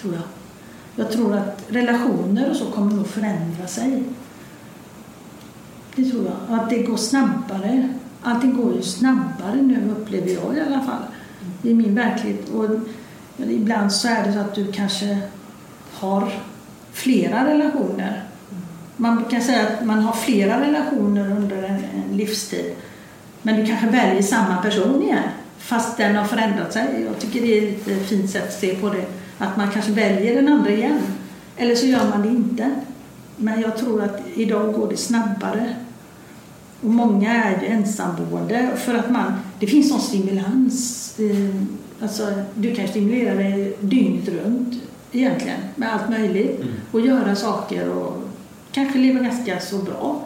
Tror 0.00 0.14
jag. 0.14 0.22
Jag 0.96 1.12
tror 1.12 1.34
att 1.34 1.62
relationer 1.68 2.50
och 2.50 2.56
så 2.56 2.64
kommer 2.64 2.92
nog 2.94 3.06
förändra 3.06 3.66
sig. 3.66 4.02
Det 5.96 6.10
tror 6.10 6.24
jag. 6.24 6.58
Att 6.60 6.70
det 6.70 6.78
går 6.82 6.96
snabbare. 6.96 7.88
Allting 8.22 8.56
går 8.56 8.74
ju 8.74 8.82
snabbare 8.82 9.62
nu 9.62 9.90
upplever 10.00 10.28
jag 10.28 10.56
i 10.56 10.60
alla 10.60 10.80
fall. 10.80 11.02
i 11.62 11.74
min 11.74 11.94
verklighet. 11.94 12.48
Och 12.48 12.64
ibland 13.38 13.92
så 13.92 14.08
är 14.08 14.26
det 14.26 14.32
så 14.32 14.38
att 14.38 14.54
du 14.54 14.72
kanske 14.72 15.18
har 15.92 16.32
flera 16.92 17.48
relationer. 17.48 18.22
Man 18.96 19.24
kan 19.24 19.42
säga 19.42 19.68
att 19.68 19.86
man 19.86 19.98
har 19.98 20.12
flera 20.12 20.60
relationer 20.60 21.30
under 21.30 21.62
en, 21.62 21.84
en 21.94 22.16
livstid. 22.16 22.74
Men 23.42 23.56
du 23.56 23.66
kanske 23.66 23.86
väljer 23.86 24.22
samma 24.22 24.62
person 24.62 25.02
igen 25.02 25.28
fast 25.64 25.96
den 25.96 26.16
har 26.16 26.24
förändrat 26.24 26.72
sig. 26.72 27.02
Jag 27.06 27.18
tycker 27.18 27.40
det 27.40 27.58
är 27.58 27.96
ett 27.98 28.08
fint 28.08 28.30
sätt 28.30 28.48
att 28.48 28.60
se 28.60 28.74
på 28.74 28.88
det. 28.88 29.04
Att 29.38 29.56
man 29.56 29.70
kanske 29.70 29.92
väljer 29.92 30.34
den 30.34 30.48
andra 30.48 30.70
igen. 30.70 31.00
Eller 31.56 31.74
så 31.74 31.86
gör 31.86 32.08
man 32.08 32.22
det 32.22 32.28
inte. 32.28 32.74
Men 33.36 33.60
jag 33.60 33.76
tror 33.76 34.02
att 34.02 34.20
idag 34.34 34.72
går 34.72 34.90
det 34.90 34.96
snabbare. 34.96 35.74
Och 36.80 36.90
många 36.90 37.44
är 37.44 37.60
ju 37.60 37.66
ensamboende 37.66 38.70
för 38.76 38.94
att 38.94 39.10
man, 39.10 39.32
det 39.60 39.66
finns 39.66 39.90
någon 39.90 40.00
stimulans. 40.00 41.14
Eh, 41.18 41.62
Alltså, 42.04 42.32
du 42.54 42.74
kan 42.74 42.88
stimulera 42.88 43.34
dig 43.34 43.76
dygnet 43.80 44.28
runt 44.28 44.74
egentligen 45.12 45.60
med 45.74 45.94
allt 45.94 46.10
möjligt. 46.10 46.60
Mm. 46.60 46.74
Och 46.92 47.00
göra 47.00 47.36
saker 47.36 47.88
och 47.88 48.22
kanske 48.72 48.98
leva 48.98 49.20
ganska 49.20 49.60
så 49.60 49.78
bra. 49.78 50.22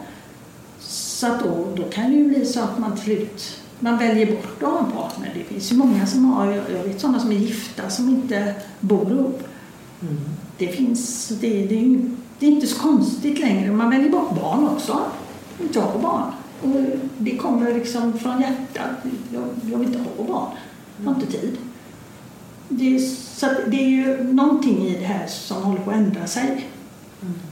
Så 0.79 1.27
att 1.27 1.43
då, 1.43 1.67
då 1.75 1.83
kan 1.83 2.11
det 2.11 2.17
ju 2.17 2.27
bli 2.27 2.45
så 2.45 2.59
att 2.59 2.79
man 2.79 2.95
till 2.95 3.03
slut 3.03 3.59
man 3.79 3.97
väljer 3.97 4.25
bort 4.25 4.63
att 4.63 4.69
ha 4.69 4.79
en 4.79 4.91
partner. 4.91 5.31
Det 5.33 5.43
finns 5.43 5.71
ju 5.71 5.75
många 5.75 6.07
som 6.07 6.25
har, 6.25 6.51
jag 6.51 6.83
vet 6.83 7.01
sådana 7.01 7.19
som 7.19 7.31
är 7.31 7.35
gifta 7.35 7.89
som 7.89 8.09
inte 8.09 8.55
bor 8.79 9.11
ihop. 9.11 9.43
Mm. 10.01 10.17
Det 10.57 10.67
finns, 10.67 11.27
det, 11.27 11.67
det, 11.67 11.79
är, 11.79 12.09
det 12.39 12.47
är 12.47 12.51
inte 12.51 12.67
så 12.67 12.79
konstigt 12.79 13.39
längre. 13.39 13.71
Man 13.71 13.89
väljer 13.89 14.09
bort 14.09 14.35
barn 14.35 14.67
också. 14.67 14.99
Inte 15.61 15.79
ha 15.79 15.99
barn. 15.99 16.31
Och 16.61 16.99
det 17.17 17.37
kommer 17.37 17.73
liksom 17.73 18.19
från 18.19 18.41
hjärtat. 18.41 18.89
Jag, 19.33 19.43
jag 19.71 19.77
vill 19.77 19.87
inte 19.87 19.99
ha 19.99 20.27
barn. 20.27 20.51
Jag 20.97 21.05
har 21.11 21.15
inte 21.15 21.31
tid. 21.31 21.57
Det 22.69 22.95
är, 22.95 22.99
så 23.35 23.47
det 23.67 23.77
är 23.77 23.89
ju 23.89 24.23
någonting 24.23 24.87
i 24.87 24.97
det 24.99 25.05
här 25.05 25.27
som 25.27 25.63
håller 25.63 25.79
på 25.79 25.91
att 25.91 25.97
ändra 25.97 26.27
sig. 26.27 26.67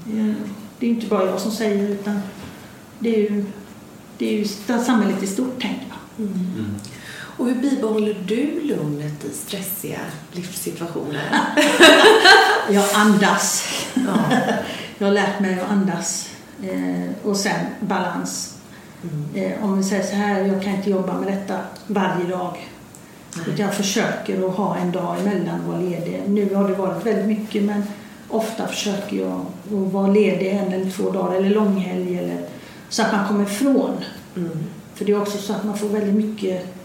Mm. 0.09 0.35
Det 0.79 0.85
är 0.85 0.89
inte 0.89 1.07
bara 1.07 1.25
jag 1.25 1.39
som 1.39 1.51
säger 1.51 1.89
utan 1.89 2.19
det 2.99 3.15
är 3.15 3.19
ju, 3.19 3.45
det 4.17 4.25
är 4.25 4.37
ju 4.37 4.45
samhället 4.85 5.23
i 5.23 5.27
stort 5.27 5.61
tänker 5.61 5.85
jag. 5.89 6.25
Mm. 6.25 6.33
Mm. 6.33 6.75
Och 7.37 7.45
hur 7.45 7.55
bibehåller 7.55 8.23
du 8.27 8.61
lugnet 8.61 9.25
i 9.25 9.29
stressiga 9.33 9.99
livssituationer? 10.31 11.29
jag 12.69 12.85
andas. 12.93 13.65
Ja. 13.93 14.17
jag 14.97 15.07
har 15.07 15.13
lärt 15.13 15.39
mig 15.39 15.59
att 15.59 15.71
andas. 15.71 16.29
Eh, 16.63 17.09
och 17.23 17.37
sen 17.37 17.65
balans. 17.79 18.55
Mm. 19.03 19.51
Eh, 19.51 19.63
om 19.63 19.77
vi 19.77 19.83
säger 19.83 20.03
så 20.03 20.15
här, 20.15 20.41
jag 20.41 20.63
kan 20.63 20.75
inte 20.75 20.89
jobba 20.89 21.13
med 21.13 21.33
detta 21.33 21.59
varje 21.87 22.29
dag. 22.29 22.66
Jag 23.57 23.73
försöker 23.73 24.49
att 24.49 24.55
ha 24.55 24.77
en 24.77 24.91
dag 24.91 25.19
emellan 25.19 25.61
och 25.61 25.67
vara 25.67 25.81
ledig. 25.81 26.21
Nu 26.27 26.55
har 26.55 26.69
det 26.69 26.75
varit 26.75 27.05
väldigt 27.05 27.27
mycket 27.27 27.63
men 27.63 27.83
ofta 28.29 28.67
försöker 28.67 29.17
jag 29.17 29.45
att 29.65 29.93
vara 29.93 30.07
ledig 30.07 30.47
en 30.47 30.73
eller 30.73 30.91
två 30.91 31.09
dagar 31.09 31.35
eller 31.35 31.49
långhelg 31.49 32.17
eller, 32.17 32.41
så 32.89 33.01
att 33.01 33.11
man 33.11 33.27
kommer 33.27 33.43
ifrån. 33.43 33.97
Mm. 34.35 34.63
För 34.93 35.05
det 35.05 35.11
är 35.11 35.21
också 35.21 35.37
så 35.37 35.53
att 35.53 35.63
man 35.63 35.77
får 35.77 35.87
väldigt 35.89 36.15
mycket, 36.15 36.75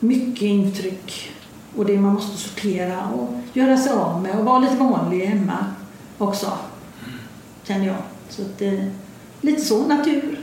mycket 0.00 0.42
intryck 0.42 1.30
och 1.76 1.86
det 1.86 2.00
man 2.00 2.14
måste 2.14 2.36
sortera 2.36 3.08
och 3.08 3.28
göra 3.52 3.76
sig 3.76 3.92
av 3.92 4.22
med 4.22 4.38
och 4.38 4.44
vara 4.44 4.58
lite 4.58 4.76
vanlig 4.76 5.26
hemma 5.26 5.64
också. 6.18 6.52
Känner 7.62 7.86
jag. 7.86 7.96
Så 8.28 8.42
att, 8.42 8.62
eh, 8.62 8.84
lite 9.40 9.60
så, 9.60 9.86
natur. 9.86 10.40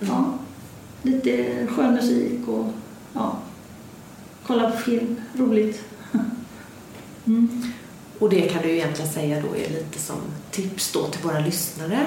Ja. 0.00 0.24
Lite 1.02 1.66
skön 1.66 1.94
musik 1.94 2.48
och 2.48 2.66
ja, 3.14 3.36
kolla 4.50 4.70
på 4.70 4.76
film, 4.76 5.16
roligt. 5.34 5.84
Mm. 7.26 7.62
Och 8.18 8.30
det 8.30 8.40
kan 8.40 8.62
du 8.62 8.70
egentligen 8.70 9.10
säga 9.10 9.42
då 9.42 9.56
är 9.56 9.68
lite 9.68 9.98
som 9.98 10.16
tips 10.50 10.92
då 10.92 11.06
till 11.06 11.22
våra 11.22 11.38
lyssnare. 11.38 12.06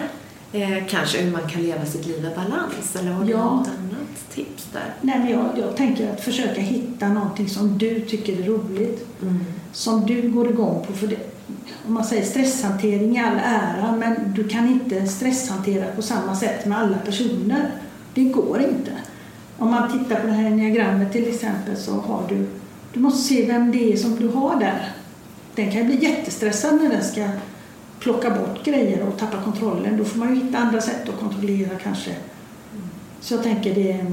Eh, 0.52 0.86
kanske 0.90 1.22
hur 1.22 1.32
man 1.32 1.50
kan 1.50 1.62
leva 1.62 1.86
sitt 1.86 2.06
liv 2.06 2.26
i 2.26 2.36
balans 2.36 2.96
eller 2.96 3.12
har 3.12 3.26
du 3.26 3.32
ja. 3.32 3.56
något 3.56 3.68
annat 3.68 4.30
tips 4.34 4.68
där? 4.74 4.94
Nej, 5.02 5.20
men 5.20 5.30
jag, 5.30 5.50
jag 5.58 5.76
tänker 5.76 6.14
att 6.14 6.24
försöka 6.24 6.62
hitta 6.62 7.08
någonting 7.08 7.50
som 7.50 7.78
du 7.78 8.00
tycker 8.00 8.40
är 8.40 8.44
roligt. 8.44 9.08
Mm. 9.22 9.46
Som 9.72 10.06
du 10.06 10.30
går 10.30 10.50
igång 10.50 10.86
på. 10.88 10.94
För 10.94 11.08
det, 11.08 11.18
om 11.88 11.94
man 11.94 12.06
säger 12.06 12.26
stresshantering 12.26 13.18
i 13.18 13.20
all 13.20 13.38
ära 13.44 13.96
men 13.96 14.34
du 14.34 14.48
kan 14.48 14.70
inte 14.70 15.08
stresshantera 15.08 15.92
på 15.96 16.02
samma 16.02 16.36
sätt 16.36 16.66
med 16.66 16.78
alla 16.78 16.98
personer. 16.98 17.72
Det 18.14 18.24
går 18.24 18.62
inte. 18.62 18.92
Om 19.58 19.72
man 19.72 19.92
tittar 19.92 20.22
på 20.22 20.28
det 20.28 20.34
här 20.34 20.50
diagrammet 20.50 21.12
till 21.12 21.28
exempel 21.28 21.78
så 21.78 21.92
har 21.92 22.26
du, 22.30 22.48
du 22.94 23.00
måste 23.00 23.22
se 23.22 23.46
vem 23.46 23.72
det 23.72 23.94
är 23.94 23.98
som 23.98 24.16
du 24.16 24.28
har 24.28 24.60
där. 24.60 24.92
Den 25.56 25.72
kan 25.72 25.86
bli 25.86 26.04
jättestressad 26.04 26.82
när 26.82 26.90
den 26.90 27.04
ska 27.04 27.28
plocka 28.00 28.30
bort 28.30 28.66
grejer 28.66 29.08
och 29.08 29.18
tappa 29.18 29.42
kontrollen. 29.42 29.98
Då 29.98 30.06
får 30.06 30.20
man 30.20 30.36
ju 30.36 30.46
hitta 30.46 30.58
andra 30.58 30.82
sätt 30.82 31.10
att 31.10 31.20
kontrollera 31.20 31.70
kanske. 31.84 32.12
Så 33.22 33.34
jag 33.34 33.44
tänker 33.44 33.76
det 33.76 34.06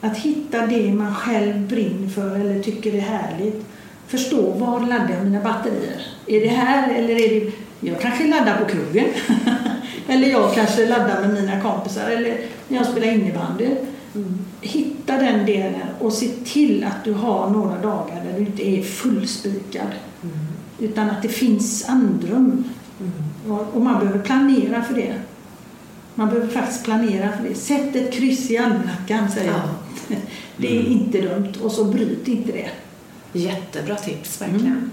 att 0.00 0.18
hitta 0.18 0.66
det 0.66 0.92
man 0.92 1.14
själv 1.14 1.68
brinner 1.68 2.08
för 2.08 2.36
eller 2.36 2.62
tycker 2.62 2.94
är 2.94 3.00
härligt. 3.00 3.64
Förstå 4.06 4.50
var 4.50 4.80
laddar 4.80 5.10
jag 5.10 5.24
mina 5.24 5.40
batterier? 5.40 6.06
Är 6.26 6.40
det 6.40 6.48
här 6.48 6.94
eller 6.94 7.14
är 7.14 7.40
det... 7.40 7.52
Jag 7.80 8.00
kanske 8.00 8.26
laddar 8.26 8.58
på 8.58 8.64
krogen. 8.64 9.06
eller 10.08 10.28
jag 10.28 10.54
kanske 10.54 10.86
laddar 10.86 11.20
med 11.20 11.34
mina 11.34 11.60
kompisar 11.60 12.10
eller 12.10 12.38
när 12.68 12.78
jag 12.78 12.86
spelar 12.86 13.06
innebandy. 13.06 13.66
Mm. 14.16 14.38
Hitta 14.60 15.16
den 15.16 15.46
delen 15.46 15.88
och 15.98 16.12
se 16.12 16.28
till 16.44 16.84
att 16.84 17.04
du 17.04 17.12
har 17.12 17.50
några 17.50 17.82
dagar 17.82 18.24
där 18.24 18.38
du 18.38 18.46
inte 18.46 18.68
är 18.68 18.82
fullspikad. 18.82 19.90
Mm. 20.22 20.36
Utan 20.78 21.10
att 21.10 21.22
det 21.22 21.28
finns 21.28 21.88
andrum. 21.88 22.64
Mm. 23.00 23.60
Och 23.74 23.82
man 23.82 23.98
behöver 24.00 24.18
planera 24.18 24.82
för 24.82 24.94
det. 24.94 25.14
Man 26.14 26.28
behöver 26.28 26.48
faktiskt 26.48 26.84
planera 26.84 27.32
för 27.32 27.48
det. 27.48 27.54
Sätt 27.54 27.96
ett 27.96 28.12
kryss 28.12 28.50
i 28.50 28.58
almanackan, 28.58 29.30
säger 29.30 29.50
jag. 29.50 29.60
Ja. 30.08 30.16
Det 30.56 30.76
är 30.76 30.80
mm. 30.80 30.92
inte 30.92 31.20
dumt 31.20 31.52
och 31.62 31.72
så 31.72 31.84
bryt 31.84 32.28
inte 32.28 32.52
det. 32.52 32.70
Jättebra 33.32 33.96
tips, 33.96 34.42
verkligen. 34.42 34.90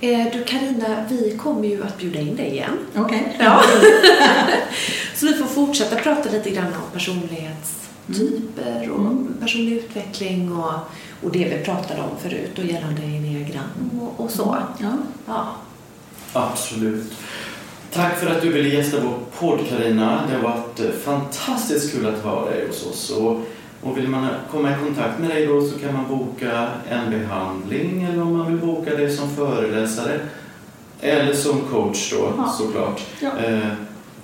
Mm. 0.00 0.26
Eh, 0.26 0.32
du 0.32 0.44
Karina, 0.44 1.04
vi 1.08 1.36
kommer 1.36 1.68
ju 1.68 1.84
att 1.84 1.98
bjuda 1.98 2.20
in 2.20 2.36
dig 2.36 2.50
igen. 2.50 2.78
Okej. 2.96 3.32
Okay. 3.34 3.46
Ja. 3.46 3.62
så 5.14 5.26
vi 5.26 5.32
får 5.32 5.46
fortsätta 5.46 5.96
prata 5.96 6.30
lite 6.30 6.50
grann 6.50 6.66
om 6.66 7.00
personlighetstyper 8.10 8.90
och 8.90 9.00
mm. 9.00 9.34
personlig 9.40 9.72
utveckling 9.72 10.52
och, 10.52 10.72
och 11.22 11.32
det 11.32 11.44
vi 11.44 11.64
pratade 11.64 12.00
om 12.02 12.18
förut 12.22 12.58
och 12.58 12.64
gällande 12.64 13.02
enneagram 13.02 14.00
och, 14.00 14.24
och 14.24 14.30
så. 14.30 14.56
Ja. 14.78 14.92
ja. 15.26 15.56
Absolut. 16.32 17.12
Tack 17.92 18.18
för 18.18 18.30
att 18.30 18.42
du 18.42 18.52
ville 18.52 18.68
gästa 18.68 18.96
vår 19.00 19.18
podd 19.38 19.60
Karina. 19.68 20.22
Det 20.28 20.36
har 20.36 20.42
varit 20.42 20.80
eh, 20.80 20.90
fantastiskt 20.90 21.92
kul 21.92 22.06
att 22.06 22.22
ha 22.22 22.50
dig 22.50 22.66
hos 22.66 22.86
oss. 22.86 23.10
Och, 23.10 23.40
och 23.82 23.98
vill 23.98 24.08
man 24.08 24.28
komma 24.50 24.70
i 24.70 24.74
kontakt 24.84 25.18
med 25.18 25.30
dig 25.30 25.46
då 25.46 25.62
så 25.62 25.78
kan 25.78 25.94
man 25.94 26.08
boka 26.08 26.68
en 26.88 27.10
behandling 27.10 28.02
eller 28.02 28.22
om 28.22 28.36
man 28.36 28.46
vill 28.46 28.66
boka 28.66 28.90
dig 28.90 29.16
som 29.16 29.30
föreläsare 29.30 30.20
eller 31.00 31.34
som 31.34 31.60
coach 31.60 32.12
då 32.12 32.32
ja. 32.36 32.54
såklart. 32.58 33.02
Ja. 33.20 33.38
Eh, 33.38 33.72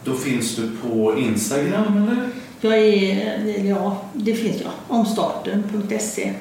då 0.05 0.15
finns 0.15 0.57
du 0.57 0.71
på 0.83 1.19
Instagram 1.19 2.03
eller? 2.03 2.31
Jag 2.67 2.79
är, 2.79 3.65
ja 3.65 3.97
det 4.13 4.35
finns 4.35 4.61
jag. 4.61 4.71
Omstarten.se. 4.89 6.33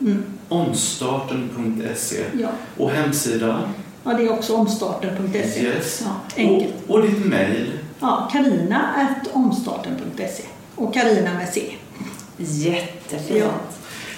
Mm. 0.00 0.24
Omstarten.se. 0.48 2.24
Ja. 2.40 2.48
Och 2.76 2.90
hemsida? 2.90 3.60
Ja, 4.04 4.14
det 4.14 4.22
är 4.22 4.32
också 4.32 4.54
omstarten.se. 4.54 5.62
Yes. 5.62 6.02
Ja, 6.04 6.10
enkelt. 6.36 6.74
Och, 6.86 6.94
och 6.94 7.02
ditt 7.02 7.26
mejl? 7.26 7.72
Ja, 8.00 8.28
karina.omstarten.se. 8.32 10.42
Och 10.74 10.94
Karina 10.94 11.34
med 11.34 11.48
C. 11.48 11.62
Jättefint. 12.36 13.40
Ja. 13.40 13.50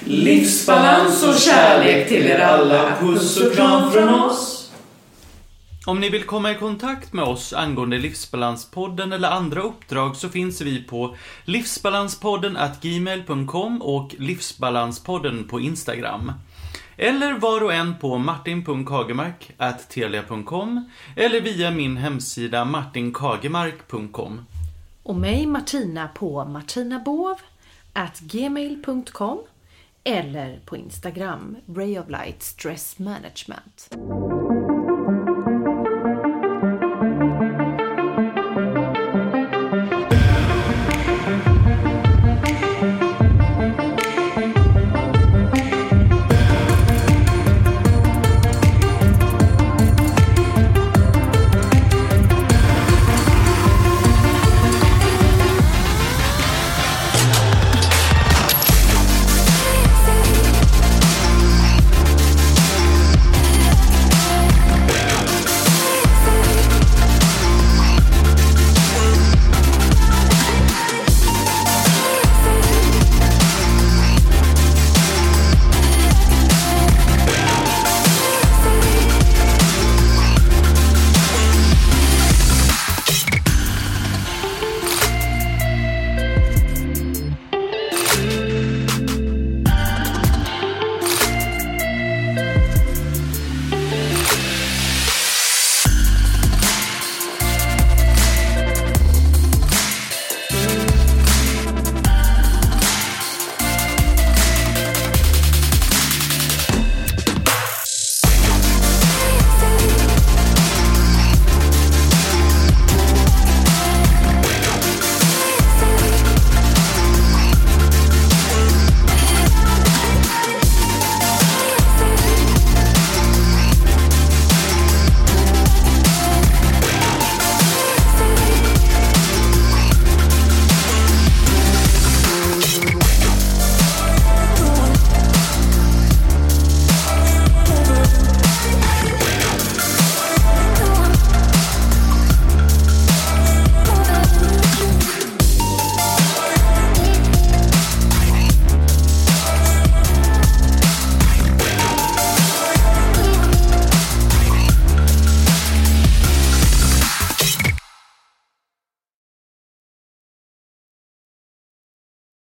Livsbalans 0.04 1.22
och 1.22 1.34
kärlek 1.34 2.08
till 2.08 2.26
er 2.26 2.38
alla. 2.38 2.92
Puss 3.00 3.40
och 3.40 3.52
kram 3.52 3.92
från 3.92 4.08
oss. 4.08 4.49
Om 5.90 6.00
ni 6.00 6.10
vill 6.10 6.24
komma 6.24 6.52
i 6.52 6.54
kontakt 6.54 7.12
med 7.12 7.24
oss 7.24 7.52
angående 7.52 7.98
Livsbalanspodden 7.98 9.12
eller 9.12 9.30
andra 9.30 9.62
uppdrag 9.62 10.16
så 10.16 10.28
finns 10.28 10.60
vi 10.60 10.82
på 10.82 11.16
livsbalanspodden 11.44 12.58
gmail.com 12.82 13.82
och 13.82 14.14
livsbalanspodden 14.18 15.48
på 15.48 15.60
Instagram. 15.60 16.32
Eller 16.96 17.32
var 17.32 17.64
och 17.64 17.72
en 17.72 17.98
på 17.98 18.18
martin.kagemark.telia.com 18.18 20.90
eller 21.16 21.40
via 21.40 21.70
min 21.70 21.96
hemsida 21.96 22.64
martinkagemark.com. 22.64 24.46
Och 25.02 25.16
mig 25.16 25.46
Martina 25.46 26.08
på 26.08 26.44
martinabov.gmail.com 26.44 29.38
eller 30.04 30.60
på 30.64 30.76
Instagram, 30.76 31.56
Ray 31.76 31.98
of 31.98 32.08
Light 32.08 32.42
Stress 32.42 32.98
Management. 32.98 33.88